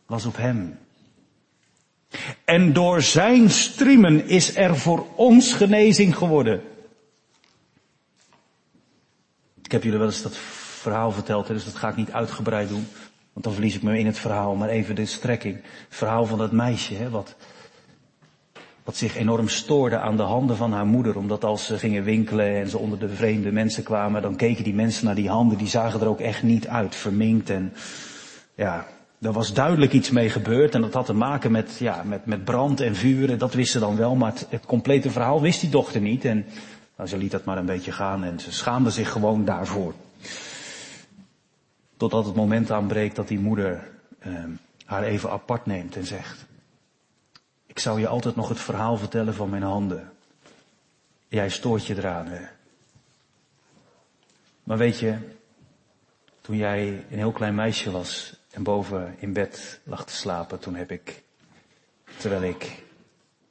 [0.06, 0.78] was op hem.
[2.44, 6.62] En door zijn striemen is er voor ons genezing geworden.
[9.62, 12.88] Ik heb jullie wel eens dat verhaal verteld, dus dat ga ik niet uitgebreid doen.
[13.38, 15.54] Want dan verlies ik me in het verhaal, maar even de strekking.
[15.54, 17.36] Het verhaal van dat meisje, hè, wat
[18.84, 21.16] wat zich enorm stoorde aan de handen van haar moeder.
[21.16, 24.74] Omdat als ze gingen winkelen en ze onder de vreemde mensen kwamen, dan keken die
[24.74, 25.58] mensen naar die handen.
[25.58, 27.50] Die zagen er ook echt niet uit, verminkt.
[27.50, 27.72] En
[28.54, 28.86] ja,
[29.20, 30.74] er was duidelijk iets mee gebeurd.
[30.74, 33.38] En dat had te maken met, ja, met, met brand en vuren.
[33.38, 36.24] Dat wist ze dan wel, maar het, het complete verhaal wist die dochter niet.
[36.24, 36.46] En
[36.96, 39.94] nou, ze liet dat maar een beetje gaan en ze schaamde zich gewoon daarvoor.
[41.98, 44.44] Totdat het moment aanbreekt dat die moeder eh,
[44.84, 46.46] haar even apart neemt en zegt,
[47.66, 50.12] ik zou je altijd nog het verhaal vertellen van mijn handen.
[51.28, 52.46] Jij stoort je eraan, hè.
[54.62, 55.16] Maar weet je,
[56.40, 60.74] toen jij een heel klein meisje was en boven in bed lag te slapen, toen
[60.74, 61.22] heb ik,
[62.16, 62.84] terwijl ik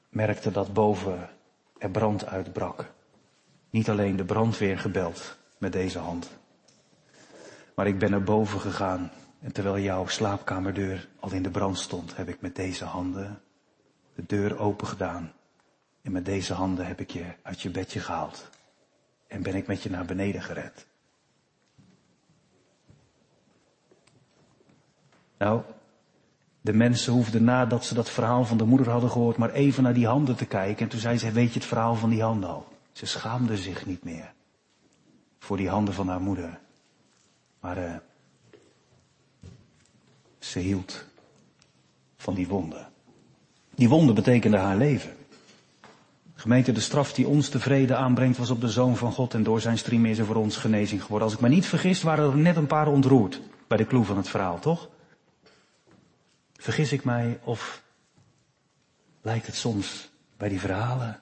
[0.10, 1.30] merkte dat boven
[1.78, 2.92] er brand uitbrak,
[3.70, 6.30] niet alleen de brandweer gebeld met deze hand,
[7.78, 12.16] maar ik ben naar boven gegaan en terwijl jouw slaapkamerdeur al in de brand stond,
[12.16, 13.42] heb ik met deze handen
[14.16, 15.32] de deur open gedaan.
[16.02, 18.50] En met deze handen heb ik je uit je bedje gehaald.
[19.28, 20.88] En ben ik met je naar beneden gered.
[25.38, 25.62] Nou,
[26.62, 29.94] de mensen hoefden nadat ze dat verhaal van de moeder hadden gehoord, maar even naar
[29.94, 30.84] die handen te kijken.
[30.84, 32.68] En toen zei ze, weet je het verhaal van die handen al?
[32.92, 34.34] Ze schaamde zich niet meer
[35.40, 36.60] voor die handen van haar moeder.
[37.60, 37.96] Maar uh,
[40.40, 41.06] ze hield
[42.18, 42.90] van die wonden.
[43.76, 45.16] Die wonde betekende haar leven.
[46.36, 49.62] Gemeente, de straf die ons tevreden aanbrengt was op de Zoon van God en door
[49.62, 51.28] zijn stream is er voor ons genezing geworden.
[51.28, 54.18] Als ik me niet vergis waren er net een paar ontroerd bij de kloe van
[54.18, 54.90] het verhaal, toch?
[56.54, 57.84] Vergis ik mij of
[59.22, 61.20] lijkt het soms bij die verhalen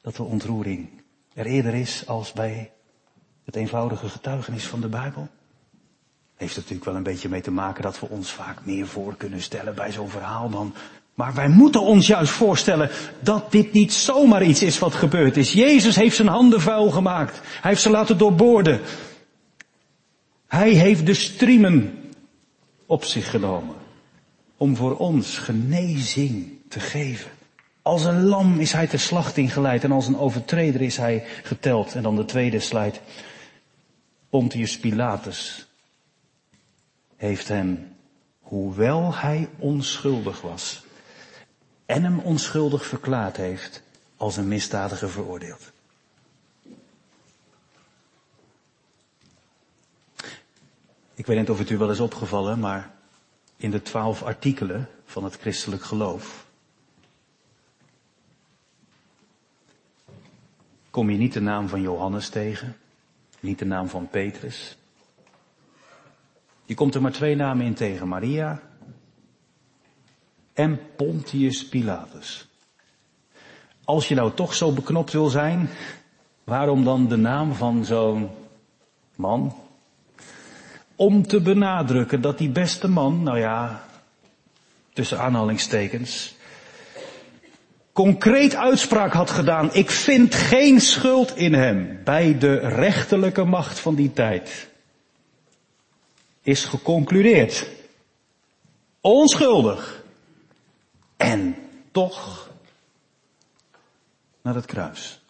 [0.00, 1.02] dat de ontroering
[1.34, 2.72] er eerder is als bij
[3.44, 5.28] het eenvoudige getuigenis van de Bijbel?
[6.42, 9.16] Heeft er natuurlijk wel een beetje mee te maken dat we ons vaak meer voor
[9.16, 10.74] kunnen stellen bij zo'n verhaal dan
[11.14, 15.52] maar wij moeten ons juist voorstellen dat dit niet zomaar iets is wat gebeurd is.
[15.52, 17.40] Jezus heeft zijn handen vuil gemaakt.
[17.42, 18.80] Hij heeft ze laten doorboorden.
[20.46, 21.98] Hij heeft de striemen
[22.86, 23.74] op zich genomen.
[24.56, 27.30] Om voor ons genezing te geven.
[27.82, 31.94] Als een lam is hij ter slachting geleid en als een overtreder is hij geteld.
[31.94, 32.98] En dan de tweede slide.
[34.30, 35.66] Pontius Pilatus
[37.22, 37.96] heeft hem,
[38.40, 40.84] hoewel hij onschuldig was,
[41.86, 43.82] en hem onschuldig verklaard heeft
[44.16, 45.72] als een misdadiger veroordeeld.
[51.14, 52.94] Ik weet niet of het u wel is opgevallen, maar
[53.56, 56.46] in de twaalf artikelen van het christelijk geloof
[60.90, 62.76] kom je niet de naam van Johannes tegen,
[63.40, 64.76] niet de naam van Petrus.
[66.72, 68.60] Je komt er maar twee namen in tegen, Maria
[70.52, 72.48] en Pontius Pilatus.
[73.84, 75.68] Als je nou toch zo beknopt wil zijn,
[76.44, 78.30] waarom dan de naam van zo'n
[79.16, 79.54] man?
[80.96, 83.84] Om te benadrukken dat die beste man, nou ja,
[84.92, 86.34] tussen aanhalingstekens,
[87.92, 89.74] concreet uitspraak had gedaan.
[89.74, 94.70] Ik vind geen schuld in hem bij de rechterlijke macht van die tijd.
[96.42, 97.68] Is geconcludeerd.
[99.00, 100.04] Onschuldig.
[101.16, 101.56] En
[101.90, 102.50] toch
[104.42, 105.20] naar het kruis.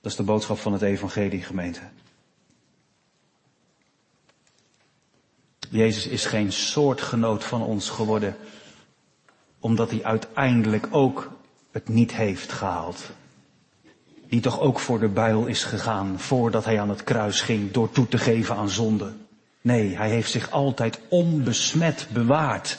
[0.00, 1.80] Dat is de boodschap van het evangelie gemeente.
[5.70, 8.36] Jezus is geen soortgenoot van ons geworden,
[9.58, 11.30] omdat hij uiteindelijk ook
[11.70, 13.10] het niet heeft gehaald.
[14.28, 17.90] Die toch ook voor de buil is gegaan voordat hij aan het kruis ging door
[17.90, 19.14] toe te geven aan zonde.
[19.66, 22.78] Nee, hij heeft zich altijd onbesmet bewaard.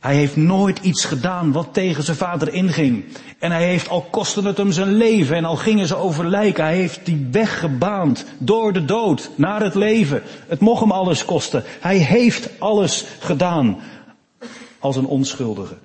[0.00, 3.04] Hij heeft nooit iets gedaan wat tegen zijn vader inging.
[3.38, 6.64] En hij heeft, al kostte het hem zijn leven en al gingen ze over lijken,
[6.64, 10.22] hij heeft die weg gebaand door de dood naar het leven.
[10.46, 11.64] Het mocht hem alles kosten.
[11.80, 13.78] Hij heeft alles gedaan
[14.78, 15.76] als een onschuldige.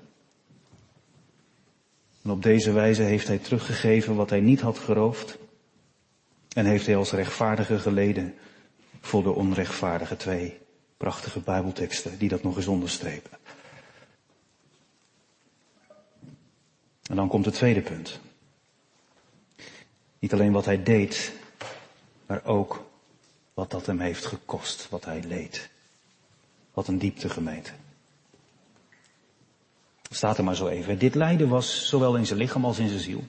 [2.23, 5.37] En op deze wijze heeft hij teruggegeven wat hij niet had geroofd.
[6.53, 8.33] En heeft hij als rechtvaardige geleden
[9.01, 10.59] voor de onrechtvaardige twee
[10.97, 13.37] prachtige bijbelteksten die dat nog eens onderstrepen.
[17.03, 18.19] En dan komt het tweede punt.
[20.19, 21.33] Niet alleen wat hij deed,
[22.25, 22.85] maar ook
[23.53, 25.69] wat dat hem heeft gekost, wat hij leed.
[26.73, 27.71] Wat een diepte gemeente.
[30.09, 30.99] Staat er maar zo even.
[30.99, 33.23] Dit lijden was zowel in zijn lichaam als in zijn ziel.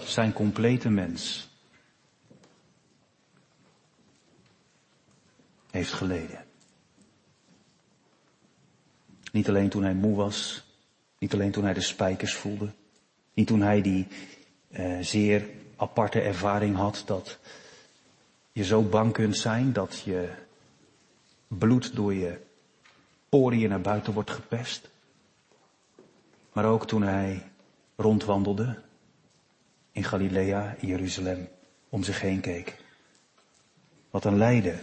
[0.00, 1.49] Zijn complete mens
[5.70, 6.44] heeft geleden.
[9.32, 10.64] Niet alleen toen hij moe was,
[11.18, 12.72] niet alleen toen hij de spijkers voelde,
[13.34, 14.06] niet toen hij die
[14.68, 17.38] uh, zeer aparte ervaring had dat
[18.52, 20.28] je zo bang kunt zijn dat je
[21.48, 22.40] bloed door je
[23.28, 24.88] poriën naar buiten wordt gepest.
[26.52, 27.50] Maar ook toen hij
[27.96, 28.78] rondwandelde
[29.92, 31.48] in Galilea, in Jeruzalem,
[31.88, 32.76] om zich heen keek.
[34.10, 34.80] Wat een lijden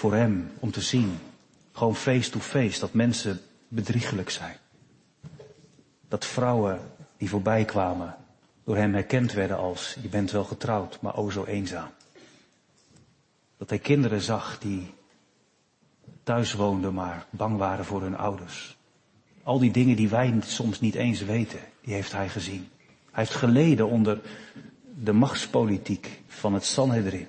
[0.00, 1.18] voor hem om te zien
[1.72, 4.56] gewoon face to face, dat mensen bedriegelijk zijn.
[6.08, 6.80] Dat vrouwen
[7.16, 8.16] die voorbij kwamen
[8.64, 11.90] door hem herkend werden als je bent wel getrouwd, maar o zo eenzaam.
[13.56, 14.94] Dat hij kinderen zag die
[16.22, 18.76] thuis woonden maar bang waren voor hun ouders.
[19.42, 22.68] Al die dingen die wij soms niet eens weten, die heeft hij gezien.
[23.10, 24.20] Hij heeft geleden onder
[24.94, 27.28] de machtspolitiek van het Sanhedrin.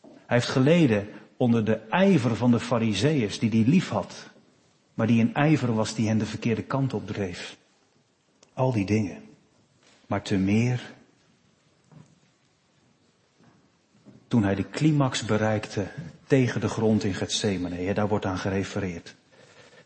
[0.00, 1.08] Hij heeft geleden
[1.40, 4.30] onder de ijver van de fariseeërs die hij lief had,
[4.94, 7.56] maar die een ijver was die hen de verkeerde kant op dreef.
[8.52, 9.22] Al die dingen.
[10.06, 10.94] Maar te meer
[14.28, 15.86] toen hij de climax bereikte
[16.26, 17.82] tegen de grond in Gethsemane.
[17.82, 19.14] Ja, daar wordt aan gerefereerd.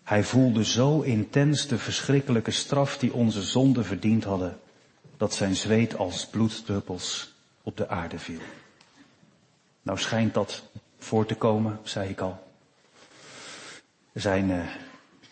[0.03, 4.59] Hij voelde zo intens de verschrikkelijke straf die onze zonden verdiend hadden,
[5.17, 8.41] dat zijn zweet als bloeddruppels op de aarde viel.
[9.83, 10.71] Nou schijnt dat
[11.05, 12.53] voor te komen, zei ik al.
[14.13, 14.65] Er zijn uh,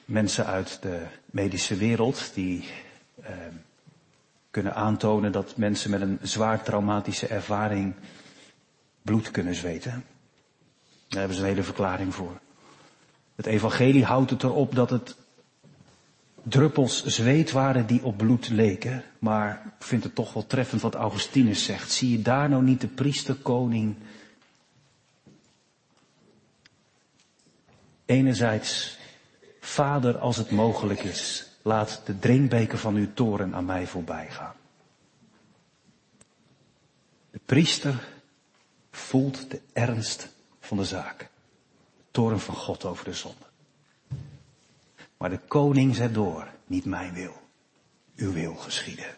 [0.05, 2.65] mensen uit de medische wereld die
[3.21, 3.29] uh,
[4.51, 7.95] kunnen aantonen dat mensen met een zwaar traumatische ervaring
[9.03, 10.05] bloed kunnen zweten.
[11.09, 12.41] Daar hebben ze een hele verklaring voor.
[13.35, 15.17] Het evangelie houdt het erop dat het
[16.43, 19.05] druppels zweet waren die op bloed leken.
[19.19, 21.93] Maar ik vind het toch wel treffend wat Augustinus zegt.
[21.93, 23.97] Zie je daar nou niet de priesterkoning
[28.05, 28.99] Enerzijds,
[29.61, 34.55] Vader, als het mogelijk is, laat de drinkbeker van uw toren aan mij voorbij gaan.
[37.31, 38.09] De priester
[38.91, 40.29] voelt de ernst
[40.61, 41.19] van de zaak.
[41.97, 43.45] De toren van God over de zonde.
[45.17, 47.43] Maar de koning zet door, niet mijn wil,
[48.17, 49.17] uw wil geschieden.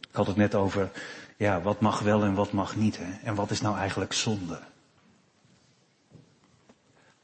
[0.00, 0.90] Ik had het net over,
[1.36, 3.12] ja, wat mag wel en wat mag niet, hè?
[3.22, 4.60] En wat is nou eigenlijk zonde?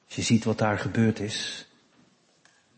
[0.09, 1.66] Als je ziet wat daar gebeurd is,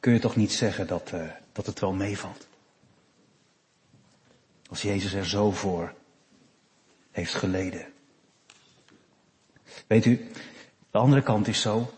[0.01, 2.47] kun je toch niet zeggen dat, uh, dat het wel meevalt.
[4.69, 5.95] Als Jezus er zo voor
[7.11, 7.87] heeft geleden.
[9.87, 10.31] Weet u,
[10.91, 11.91] de andere kant is zo,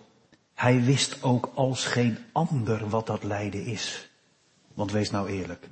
[0.55, 4.11] hij wist ook als geen ander wat dat lijden is.
[4.75, 5.69] Want wees nou eerlijk.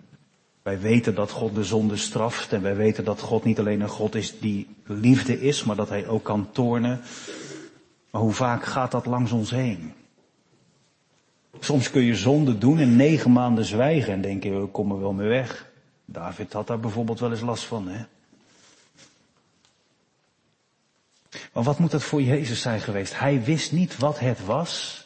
[0.62, 3.89] Wij weten dat God de zonde straft en wij weten dat God niet alleen een
[3.89, 7.01] God is die liefde is, maar dat hij ook kan toornen
[8.11, 9.95] maar hoe vaak gaat dat langs ons heen?
[11.61, 15.29] Soms kun je zonde doen en negen maanden zwijgen en denken, we komen wel mee
[15.29, 15.71] weg.
[16.05, 18.05] David had daar bijvoorbeeld wel eens last van, hè?
[21.53, 23.19] Maar wat moet dat voor Jezus zijn geweest?
[23.19, 25.05] Hij wist niet wat het was.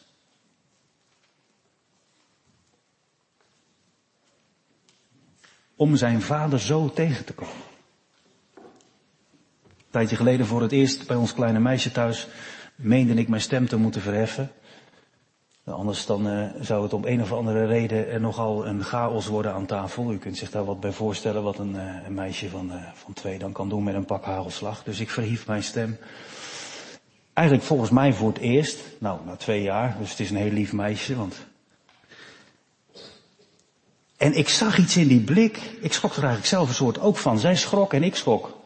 [5.75, 7.53] Om zijn vader zo tegen te komen.
[8.55, 12.27] Een tijdje geleden voor het eerst bij ons kleine meisje thuis
[12.75, 14.51] meende ik mijn stem te moeten verheffen.
[15.65, 19.53] Anders dan uh, zou het om een of andere reden er nogal een chaos worden
[19.53, 20.11] aan tafel.
[20.11, 23.13] U kunt zich daar wat bij voorstellen wat een, uh, een meisje van, uh, van
[23.13, 24.83] twee dan kan doen met een pak hagelslag.
[24.83, 25.97] Dus ik verhief mijn stem.
[27.33, 28.79] Eigenlijk volgens mij voor het eerst.
[28.99, 29.95] Nou, na twee jaar.
[29.99, 31.15] Dus het is een heel lief meisje.
[31.15, 31.45] Want...
[34.17, 35.57] En ik zag iets in die blik.
[35.81, 37.39] Ik schrok er eigenlijk zelf een soort ook van.
[37.39, 38.57] Zij schrok en ik schrok.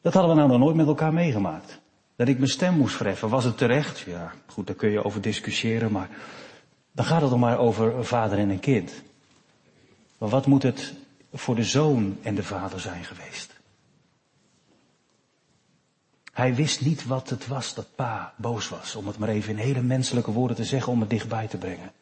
[0.00, 1.80] Dat hadden we nou nog nooit met elkaar meegemaakt.
[2.16, 3.28] Dat ik mijn stem moest verheffen.
[3.28, 3.98] Was het terecht?
[3.98, 6.08] Ja, goed, daar kun je over discussiëren, maar
[6.92, 8.92] dan gaat het dan maar over een vader en een kind.
[10.18, 10.94] Maar wat moet het
[11.32, 13.54] voor de zoon en de vader zijn geweest?
[16.32, 19.56] Hij wist niet wat het was dat pa boos was, om het maar even in
[19.56, 21.92] hele menselijke woorden te zeggen, om het dichtbij te brengen.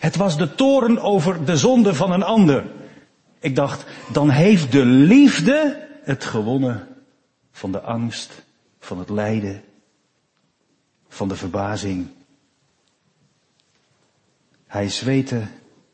[0.00, 2.64] Het was de toren over de zonde van een ander.
[3.38, 6.88] Ik dacht, dan heeft de liefde het gewonnen
[7.52, 8.42] van de angst
[8.82, 9.64] van het lijden,
[11.08, 12.08] van de verbazing.
[14.66, 15.46] Hij zweette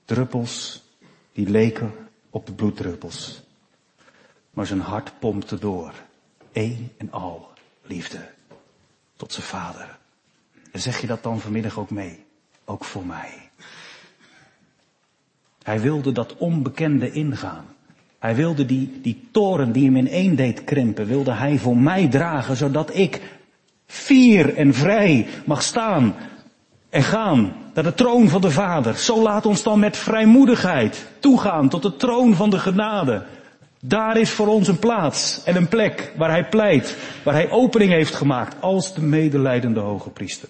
[0.05, 0.83] druppels
[1.33, 1.95] die leken
[2.31, 3.43] op de bloeddruppels.
[4.51, 5.93] Maar zijn hart pompte door.
[6.53, 8.31] Eén en al liefde
[9.17, 9.99] tot zijn vader.
[10.73, 12.27] En zeg je dat dan vanmiddag ook mee?
[12.65, 13.51] Ook voor mij.
[15.63, 17.67] Hij wilde dat onbekende ingaan.
[18.19, 22.09] Hij wilde die, die toren die hem in één deed krimpen, wilde hij voor mij
[22.09, 23.21] dragen, zodat ik
[23.87, 26.15] fier en vrij mag staan
[26.91, 28.97] en gaan naar de troon van de Vader.
[28.97, 33.23] Zo laat ons dan met vrijmoedigheid toegaan tot de troon van de genade.
[33.81, 37.91] Daar is voor ons een plaats en een plek waar hij pleit, waar hij opening
[37.91, 40.49] heeft gemaakt als de medelijdende hoge priester.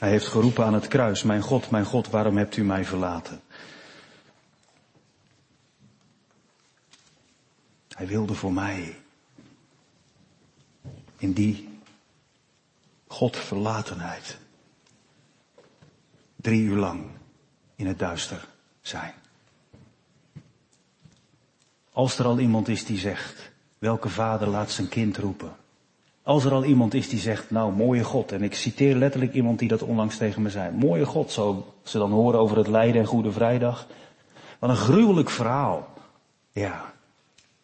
[0.00, 3.40] Hij heeft geroepen aan het kruis, mijn God, mijn God, waarom hebt u mij verlaten?
[8.00, 8.96] Hij wilde voor mij
[11.16, 11.78] in die
[13.06, 14.38] Godverlatenheid
[16.36, 17.04] drie uur lang
[17.76, 18.48] in het duister
[18.80, 19.12] zijn.
[21.92, 25.56] Als er al iemand is die zegt, welke vader laat zijn kind roepen?
[26.22, 29.58] Als er al iemand is die zegt, nou mooie God, en ik citeer letterlijk iemand
[29.58, 33.00] die dat onlangs tegen me zei, mooie God, zo ze dan horen over het lijden
[33.00, 33.86] en Goede Vrijdag.
[34.58, 35.88] Wat een gruwelijk verhaal.
[36.52, 36.98] Ja,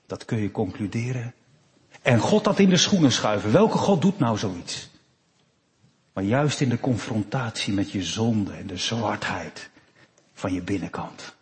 [0.06, 1.34] dat kun je concluderen.
[2.02, 3.52] En God dat in de schoenen schuiven.
[3.52, 4.90] Welke God doet nou zoiets?
[6.12, 9.70] Maar juist in de confrontatie met je zonde en de zwartheid
[10.34, 11.34] van je binnenkant.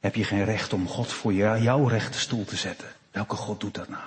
[0.00, 2.88] Heb je geen recht om God voor jouw rechte stoel te zetten.
[3.10, 4.02] Welke God doet dat nou?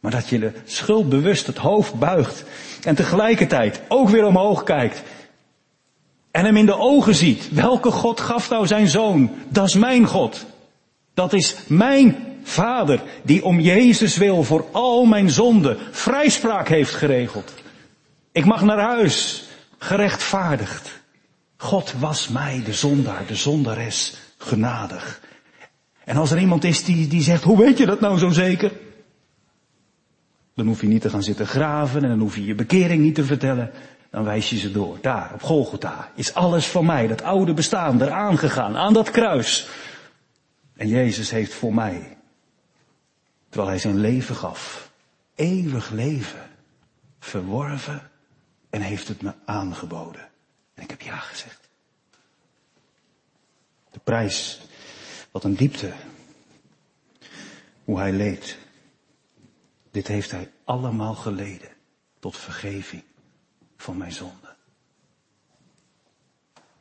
[0.00, 2.44] Maar dat je de schuldbewust het hoofd buigt
[2.84, 5.02] en tegelijkertijd ook weer omhoog kijkt.
[6.30, 7.48] En hem in de ogen ziet.
[7.52, 9.30] Welke God gaf nou zijn zoon?
[9.48, 10.46] Dat is mijn God.
[11.14, 17.54] Dat is mijn Vader, die om Jezus wil voor al mijn zonden vrijspraak heeft geregeld.
[18.32, 19.44] Ik mag naar huis,
[19.78, 21.00] gerechtvaardigd.
[21.56, 25.20] God was mij, de zondaar, de zondares, genadig.
[26.04, 28.72] En als er iemand is die, die zegt, hoe weet je dat nou zo zeker?
[30.54, 33.14] Dan hoef je niet te gaan zitten graven en dan hoef je je bekering niet
[33.14, 33.70] te vertellen.
[34.10, 34.98] Dan wijs je ze door.
[35.00, 39.68] Daar, op Golgotha, is alles van mij, dat oude bestaan, eraan gegaan, aan dat kruis.
[40.76, 42.16] En Jezus heeft voor mij
[43.52, 44.92] Terwijl hij zijn leven gaf.
[45.34, 46.50] Eeuwig leven.
[47.18, 48.10] Verworven.
[48.70, 50.30] En heeft het me aangeboden.
[50.74, 51.68] En ik heb ja gezegd.
[53.90, 54.60] De prijs.
[55.30, 55.92] Wat een diepte.
[57.84, 58.58] Hoe hij leed.
[59.90, 61.70] Dit heeft hij allemaal geleden.
[62.18, 63.04] Tot vergeving
[63.76, 64.56] van mijn zonde.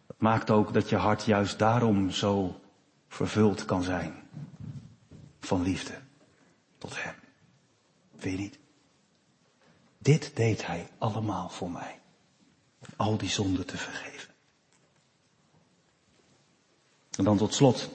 [0.08, 2.60] Dat maakt ook dat je hart juist daarom zo
[3.08, 4.14] vervuld kan zijn.
[5.40, 6.10] Van liefde
[6.82, 7.14] tot hem.
[8.12, 8.58] Weet je niet?
[9.98, 12.00] Dit deed hij allemaal voor mij.
[12.96, 14.34] Al die zonden te vergeven.
[17.18, 17.90] En dan tot slot.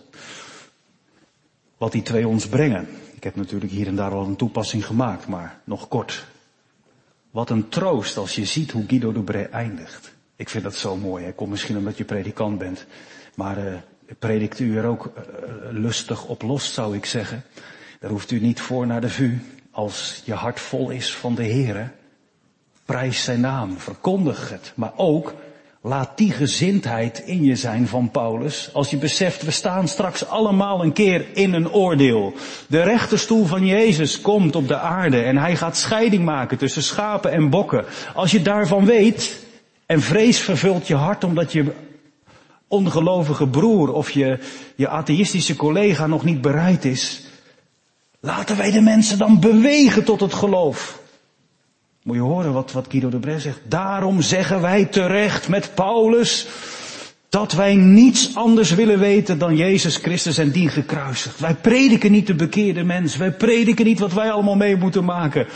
[1.77, 2.89] Wat die twee ons brengen.
[3.15, 6.27] Ik heb natuurlijk hier en daar al een toepassing gemaakt, maar nog kort.
[7.31, 10.15] Wat een troost als je ziet hoe Guido de eindigt.
[10.37, 11.23] Ik vind dat zo mooi.
[11.23, 12.87] Hij komt misschien omdat je predikant bent.
[13.35, 13.79] Maar uh,
[14.19, 15.23] predikt u er ook uh,
[15.71, 17.45] lustig op los, zou ik zeggen.
[18.07, 19.39] Daar hoeft u niet voor naar de VU.
[19.71, 21.89] Als je hart vol is van de Heere,
[22.85, 24.73] prijs zijn naam, verkondig het.
[24.75, 25.35] Maar ook
[25.81, 28.71] laat die gezindheid in je zijn van Paulus.
[28.73, 32.35] Als je beseft, we staan straks allemaal een keer in een oordeel.
[32.69, 37.33] De rechterstoel van Jezus komt op de aarde en hij gaat scheiding maken tussen schapen
[37.33, 37.85] en bokken.
[38.15, 39.45] Als je daarvan weet
[39.87, 41.73] en vrees vervult je hart omdat je
[42.69, 44.39] ongelovige broer of je,
[44.77, 47.26] je atheïstische collega nog niet bereid is,
[48.27, 51.01] Laten wij de mensen dan bewegen tot het geloof.
[52.03, 53.61] Moet je horen wat, wat Guido de Bres zegt.
[53.69, 56.47] Daarom zeggen wij terecht met Paulus
[57.29, 61.41] dat wij niets anders willen weten dan Jezus Christus en die gekruisigd.
[61.41, 63.17] Wij prediken niet de bekeerde mens.
[63.17, 65.47] Wij prediken niet wat wij allemaal mee moeten maken.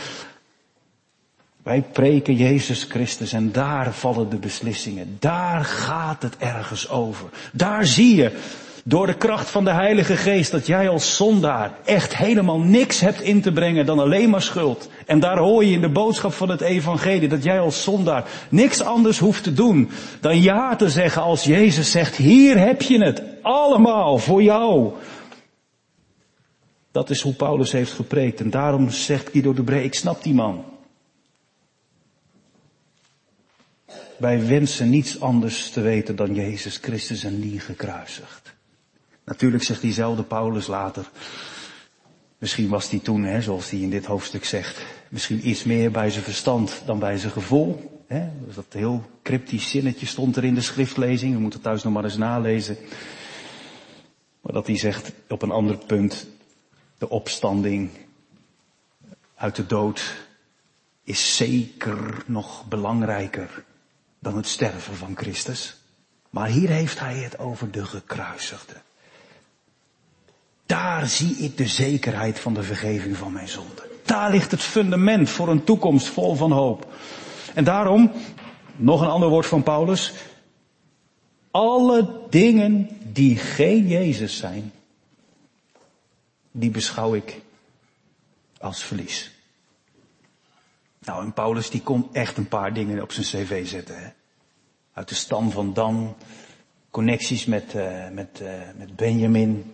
[1.63, 5.17] Wij preken Jezus Christus en daar vallen de beslissingen.
[5.19, 7.29] Daar gaat het ergens over.
[7.51, 8.31] Daar zie je
[8.83, 13.21] door de kracht van de Heilige Geest dat jij als zondaar echt helemaal niks hebt
[13.21, 14.89] in te brengen dan alleen maar schuld.
[15.05, 18.81] En daar hoor je in de boodschap van het evangelie dat jij als zondaar niks
[18.81, 23.23] anders hoeft te doen dan ja te zeggen als Jezus zegt, hier heb je het,
[23.41, 24.91] allemaal voor jou.
[26.91, 30.33] Dat is hoe Paulus heeft gepreekt en daarom zegt Guido de Bree, ik snap die
[30.33, 30.63] man.
[34.17, 38.53] Wij wensen niets anders te weten dan Jezus Christus en die gekruisigd.
[39.23, 41.09] Natuurlijk zegt diezelfde Paulus later,
[42.37, 46.09] misschien was hij toen, hè, zoals hij in dit hoofdstuk zegt, misschien iets meer bij
[46.09, 48.01] zijn verstand dan bij zijn gevoel.
[48.07, 48.29] Hè.
[48.45, 52.03] Dus dat heel cryptisch zinnetje stond er in de schriftlezing, we moeten thuis nog maar
[52.03, 52.77] eens nalezen.
[54.41, 56.27] Maar dat hij zegt op een ander punt,
[56.97, 57.89] de opstanding
[59.35, 60.25] uit de dood
[61.03, 63.63] is zeker nog belangrijker
[64.19, 65.75] dan het sterven van Christus.
[66.29, 68.73] Maar hier heeft hij het over de gekruisigde.
[70.71, 73.89] Daar zie ik de zekerheid van de vergeving van mijn zonde.
[74.05, 76.93] Daar ligt het fundament voor een toekomst vol van hoop.
[77.53, 78.11] En daarom,
[78.75, 80.13] nog een ander woord van Paulus,
[81.51, 84.71] alle dingen die geen Jezus zijn,
[86.51, 87.41] die beschouw ik
[88.59, 89.31] als verlies.
[90.99, 94.03] Nou, en Paulus die kon echt een paar dingen op zijn cv zetten.
[94.03, 94.09] Hè?
[94.93, 96.15] Uit de stam van Dan,
[96.89, 99.73] connecties met, uh, met, uh, met Benjamin,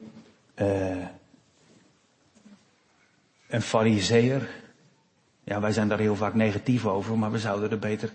[0.62, 1.05] uh,
[3.47, 4.49] een fariseer.
[5.43, 8.12] Ja, wij zijn daar heel vaak negatief over, maar we zouden er beter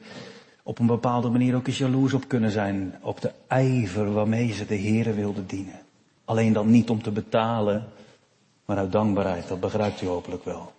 [0.62, 2.94] op een bepaalde manier ook eens jaloers op kunnen zijn.
[3.00, 5.80] Op de ijver waarmee ze de Here wilden dienen.
[6.24, 7.88] Alleen dan niet om te betalen,
[8.64, 9.48] maar uit dankbaarheid.
[9.48, 10.72] Dat begrijpt u hopelijk wel.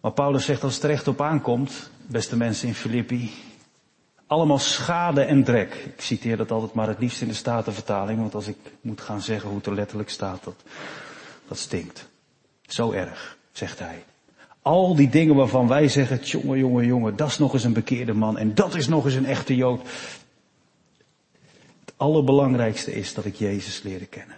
[0.00, 3.30] Maar Paulus zegt als het terecht op aankomt, beste mensen in Filippi,
[4.28, 5.74] allemaal schade en drek.
[5.74, 9.20] Ik citeer dat altijd maar het liefst in de Statenvertaling, want als ik moet gaan
[9.20, 10.62] zeggen hoe het er letterlijk staat, dat,
[11.48, 12.08] dat stinkt.
[12.66, 14.04] Zo erg, zegt hij.
[14.62, 18.12] Al die dingen waarvan wij zeggen, jongen, jongen, jongen, dat is nog eens een bekeerde
[18.12, 19.80] man en dat is nog eens een echte Jood.
[21.80, 24.36] Het allerbelangrijkste is dat ik Jezus leren kennen.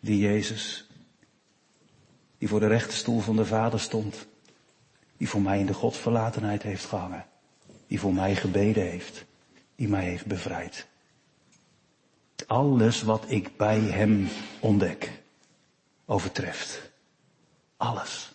[0.00, 0.88] Die Jezus
[2.38, 4.26] die voor de rechterstoel van de Vader stond,
[5.16, 7.24] die voor mij in de Godverlatenheid heeft gehangen,
[7.88, 9.24] die voor mij gebeden heeft,
[9.76, 10.86] die mij heeft bevrijd.
[12.46, 14.28] Alles wat ik bij Hem
[14.60, 15.22] ontdek,
[16.04, 16.90] overtreft.
[17.76, 18.32] Alles.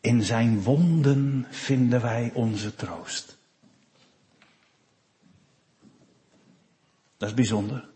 [0.00, 3.38] In Zijn wonden vinden wij onze troost.
[7.16, 7.88] Dat is bijzonder.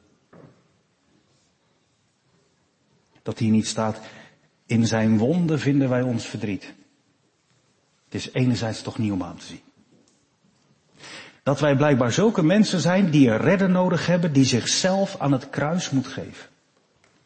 [3.23, 4.01] Dat hier niet staat,
[4.67, 6.75] in zijn wonden vinden wij ons verdriet.
[8.05, 9.66] Het is enerzijds toch niet om aan te zien.
[11.47, 15.51] Dat wij blijkbaar zulke mensen zijn die een redder nodig hebben, die zichzelf aan het
[15.51, 16.49] kruis moet geven.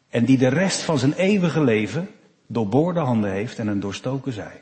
[0.09, 2.09] En die de rest van zijn eeuwige leven
[2.47, 4.61] doorboorde handen heeft en een doorstoken zij.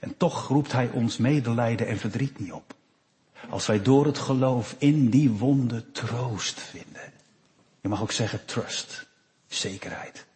[0.00, 2.74] En toch roept hij ons medelijden en verdriet niet op.
[3.50, 7.12] Als wij door het geloof in die wonden troost vinden.
[7.80, 9.06] Je mag ook zeggen trust
[9.46, 10.26] zekerheid.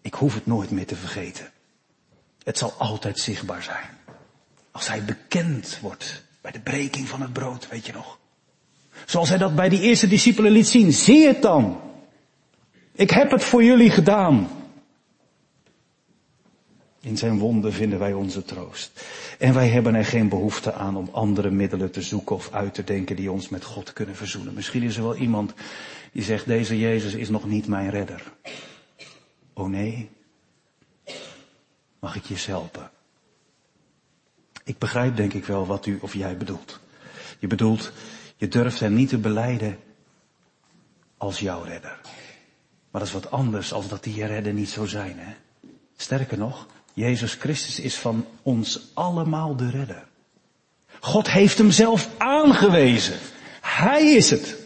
[0.00, 1.50] Ik hoef het nooit meer te vergeten.
[2.42, 3.95] Het zal altijd zichtbaar zijn.
[4.76, 8.18] Als hij bekend wordt bij de breking van het brood, weet je nog.
[9.06, 10.92] Zoals hij dat bij die eerste discipelen liet zien.
[10.92, 11.80] Zie het dan.
[12.92, 14.48] Ik heb het voor jullie gedaan.
[17.00, 19.04] In zijn wonden vinden wij onze troost.
[19.38, 22.84] En wij hebben er geen behoefte aan om andere middelen te zoeken of uit te
[22.84, 24.54] denken die ons met God kunnen verzoenen.
[24.54, 25.54] Misschien is er wel iemand
[26.12, 28.22] die zegt, deze Jezus is nog niet mijn redder.
[29.52, 30.10] Oh nee,
[32.00, 32.90] mag ik je helpen?
[34.66, 36.80] Ik begrijp denk ik wel wat u of jij bedoelt.
[37.38, 37.92] Je bedoelt,
[38.36, 39.78] je durft hem niet te beleiden
[41.16, 41.98] als jouw redder.
[42.90, 45.18] Maar dat is wat anders als dat die redder niet zou zijn.
[45.18, 45.34] Hè?
[45.96, 50.04] Sterker nog, Jezus Christus is van ons allemaal de redder.
[51.00, 53.18] God heeft hem zelf aangewezen.
[53.60, 54.56] Hij is het.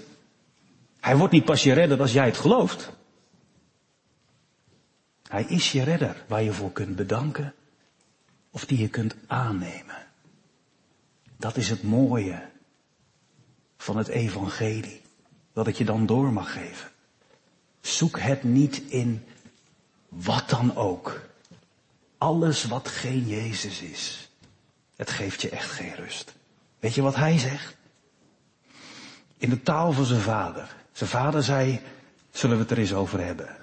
[1.00, 2.90] Hij wordt niet pas je redder als jij het gelooft.
[5.28, 7.54] Hij is je redder waar je voor kunt bedanken
[8.50, 10.06] of die je kunt aannemen.
[11.36, 12.48] Dat is het mooie
[13.76, 15.02] van het evangelie,
[15.52, 16.90] dat ik je dan door mag geven.
[17.80, 19.24] Zoek het niet in
[20.08, 21.20] wat dan ook.
[22.18, 24.30] Alles wat geen Jezus is,
[24.96, 26.34] het geeft je echt geen rust.
[26.78, 27.76] Weet je wat hij zegt?
[29.36, 30.76] In de taal van zijn vader.
[30.92, 31.80] Zijn vader zei,
[32.30, 33.56] zullen we het er eens over hebben.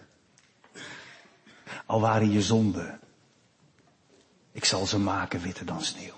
[1.85, 2.99] Al waren je zonden,
[4.57, 6.15] ik zal ze maken witter dan sneeuw.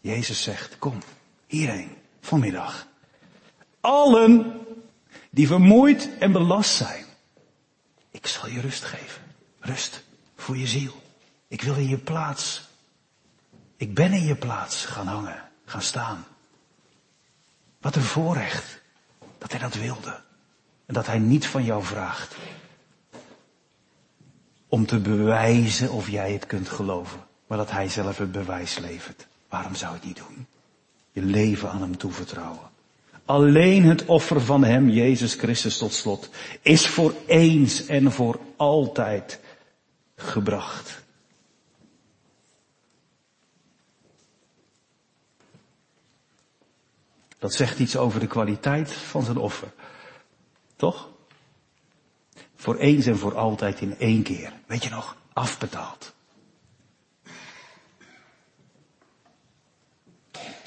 [0.00, 0.98] Jezus zegt, kom,
[1.46, 2.86] hierheen, vanmiddag.
[3.80, 4.60] Allen
[5.30, 7.04] die vermoeid en belast zijn.
[8.10, 9.22] Ik zal je rust geven.
[9.60, 10.04] Rust
[10.36, 11.02] voor je ziel.
[11.48, 12.68] Ik wil in je plaats.
[13.76, 16.26] Ik ben in je plaats gaan hangen, gaan staan.
[17.80, 18.80] Wat een voorrecht
[19.38, 20.20] dat hij dat wilde.
[20.86, 22.34] En dat hij niet van jou vraagt.
[24.68, 27.28] Om te bewijzen of jij het kunt geloven.
[27.50, 29.26] Maar dat hij zelf het bewijs levert.
[29.48, 30.46] Waarom zou het niet doen?
[31.12, 32.70] Je leven aan hem toevertrouwen.
[33.24, 36.28] Alleen het offer van hem, Jezus Christus tot slot,
[36.62, 39.40] is voor eens en voor altijd
[40.16, 41.02] gebracht.
[47.38, 49.72] Dat zegt iets over de kwaliteit van zijn offer.
[50.76, 51.08] Toch?
[52.56, 54.52] Voor eens en voor altijd in één keer.
[54.66, 55.16] Weet je nog?
[55.32, 56.12] Afbetaald.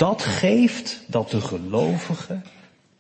[0.03, 2.43] Dat geeft dat de gelovigen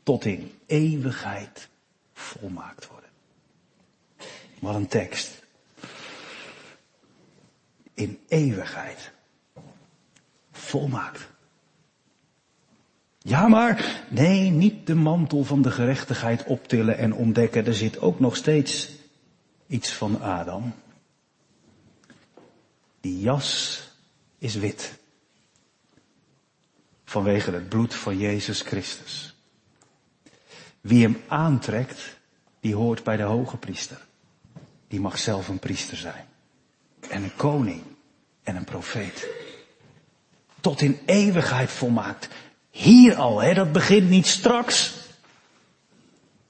[0.03, 1.69] tot in eeuwigheid
[2.13, 3.09] volmaakt worden.
[4.59, 5.43] Wat een tekst.
[7.93, 9.11] In eeuwigheid.
[10.51, 11.27] Volmaakt.
[13.17, 17.65] Ja, maar nee, niet de mantel van de gerechtigheid optillen en ontdekken.
[17.65, 18.89] Er zit ook nog steeds
[19.67, 20.73] iets van Adam.
[23.01, 23.81] Die jas
[24.37, 25.01] is wit.
[27.13, 29.35] Vanwege het bloed van Jezus Christus.
[30.81, 32.17] Wie hem aantrekt,
[32.59, 33.97] die hoort bij de hoge priester.
[34.87, 36.25] Die mag zelf een priester zijn.
[37.09, 37.81] En een koning.
[38.43, 39.27] En een profeet.
[40.59, 42.27] Tot in eeuwigheid volmaakt.
[42.69, 44.93] Hier al, hè, dat begint niet straks.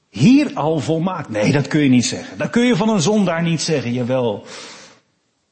[0.09, 1.29] Hier al volmaakt.
[1.29, 2.37] Nee, dat kun je niet zeggen.
[2.37, 4.45] Dat kun je van een zondaar niet zeggen, jawel.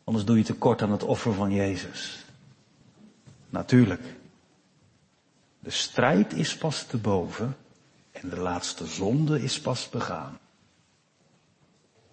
[0.04, 2.26] Anders doe je tekort aan het offer van Jezus.
[3.50, 4.20] Natuurlijk.
[5.64, 7.58] De strijd is pas te boven
[8.12, 10.40] en de laatste zonde is pas begaan.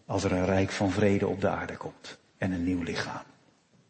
[0.06, 3.22] Als er een rijk van vrede op de aarde komt en een nieuw lichaam.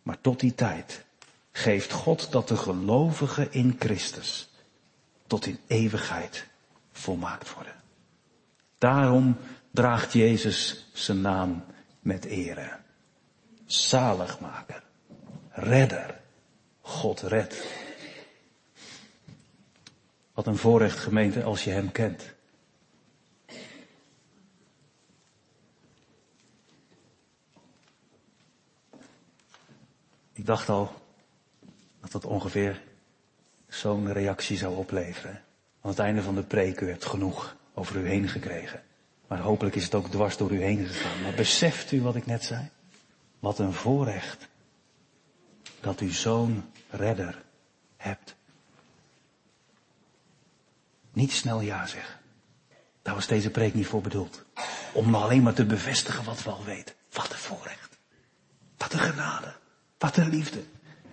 [0.03, 1.05] Maar tot die tijd
[1.53, 4.49] geeft God dat de gelovigen in Christus
[5.27, 6.47] tot in eeuwigheid
[6.93, 7.75] volmaakt worden.
[8.79, 9.37] Daarom
[9.71, 11.65] draagt Jezus zijn naam
[12.01, 12.77] met ere.
[13.67, 14.83] Zaligmaker,
[15.51, 16.21] redder,
[16.81, 17.87] God redt.
[20.39, 22.35] Wat een voorrecht gemeente als je hem kent.
[30.33, 30.93] Ik dacht al
[32.01, 32.83] dat dat ongeveer
[33.69, 35.43] zo'n reactie zou opleveren.
[35.81, 38.83] Aan het einde van de preek, u hebt genoeg over u heen gekregen.
[39.27, 41.23] Maar hopelijk is het ook dwars door u heen gegaan.
[41.23, 42.69] Maar beseft u wat ik net zei?
[43.39, 44.49] Wat een voorrecht
[45.81, 47.43] dat u zo'n redder
[47.97, 48.37] hebt.
[51.19, 52.15] Niet snel ja zeggen.
[53.03, 54.45] Daar was deze preek niet voor bedoeld.
[54.93, 56.95] Om alleen maar te bevestigen wat we al weten.
[57.13, 57.99] Wat een voorrecht.
[58.77, 59.55] Wat een genade.
[59.99, 60.63] Wat een liefde.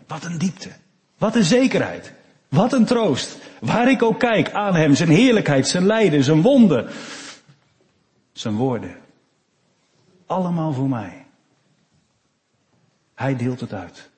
[0.08, 0.72] Wat een diepte.
[1.18, 2.14] Wat een zekerheid.
[2.48, 3.38] Wat een troost.
[3.60, 6.90] Waar ik ook kijk aan hem, zijn heerlijkheid, zijn lijden, zijn wonden.
[8.32, 8.98] Zijn woorden.
[10.26, 11.26] Allemaal voor mij.
[13.16, 14.10] Hij deelt het uit.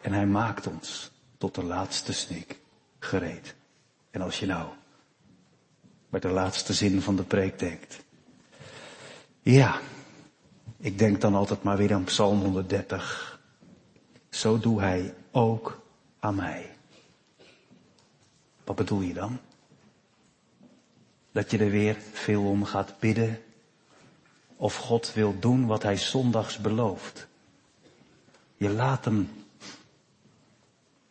[0.00, 2.60] En hij maakt ons tot de laatste snik
[2.98, 3.56] gereed.
[4.10, 4.68] En als je nou
[6.08, 8.04] bij de laatste zin van de preek denkt.
[9.40, 9.80] Ja,
[10.76, 13.40] ik denk dan altijd maar weer aan Psalm 130.
[14.28, 15.80] Zo doe hij ook
[16.18, 16.76] aan mij.
[18.64, 19.38] Wat bedoel je dan?
[21.32, 23.42] Dat je er weer veel om gaat bidden?
[24.56, 27.26] Of God wil doen wat hij zondags belooft?
[28.56, 29.30] Je laat hem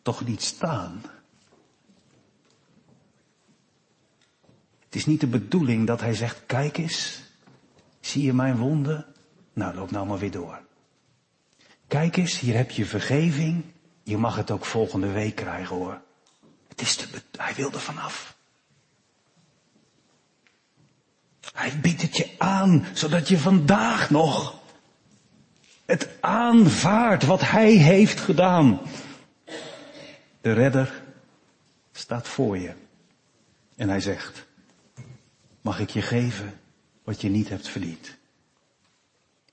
[0.02, 1.02] toch niet staan?
[4.88, 7.22] Het is niet de bedoeling dat hij zegt, kijk eens,
[8.00, 9.06] zie je mijn wonden?
[9.54, 10.60] Nou, loop nou maar weer door.
[11.88, 13.64] Kijk eens, hier heb je vergeving.
[14.04, 16.02] Je mag het ook volgende week krijgen hoor.
[16.68, 17.08] Het is de,
[17.38, 18.36] hij wil er vanaf.
[21.54, 24.60] Hij biedt het je aan, zodat je vandaag nog
[25.86, 28.80] het aanvaardt wat hij heeft gedaan.
[30.42, 31.04] De redder
[31.92, 32.74] staat voor je.
[33.76, 34.47] En hij zegt,
[35.68, 36.60] mag ik je geven
[37.04, 38.18] wat je niet hebt verdiend?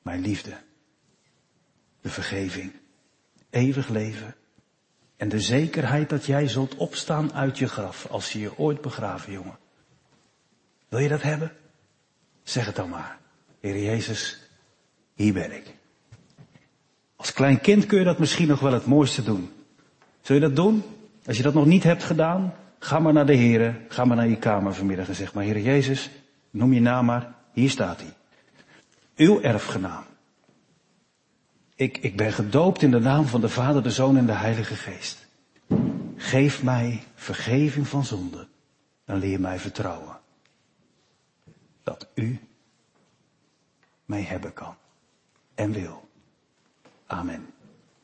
[0.02, 0.56] Mijn liefde,
[2.00, 2.72] de vergeving
[3.50, 4.34] eeuwig leven
[5.16, 9.32] en de zekerheid dat jij zult opstaan uit je graf als je je ooit begraven,
[9.32, 9.58] jongen.
[10.88, 11.52] Wil je dat hebben?
[12.42, 13.18] Zeg het dan maar.
[13.60, 14.40] Heer Jezus,
[15.14, 15.74] hier ben ik.
[17.16, 19.50] Als klein kind kun je dat misschien nog wel het mooiste doen.
[20.20, 20.82] Zul je dat doen?
[21.26, 22.54] Als je dat nog niet hebt gedaan,
[22.84, 25.60] ga maar naar de Heer, ga maar naar je kamer vanmiddag en zeg maar, Heer
[25.60, 26.10] Jezus,
[26.50, 28.12] noem je naam maar, hier staat hij.
[29.16, 30.04] Uw erfgenaam.
[31.74, 34.74] Ik, ik ben gedoopt in de naam van de Vader, de Zoon en de Heilige
[34.74, 35.26] Geest.
[36.16, 38.48] Geef mij vergeving van zonde.
[39.04, 40.20] Dan leer mij vertrouwen.
[41.82, 42.40] Dat u
[44.04, 44.76] mij hebben kan
[45.54, 46.08] en wil.
[47.06, 47.53] Amen.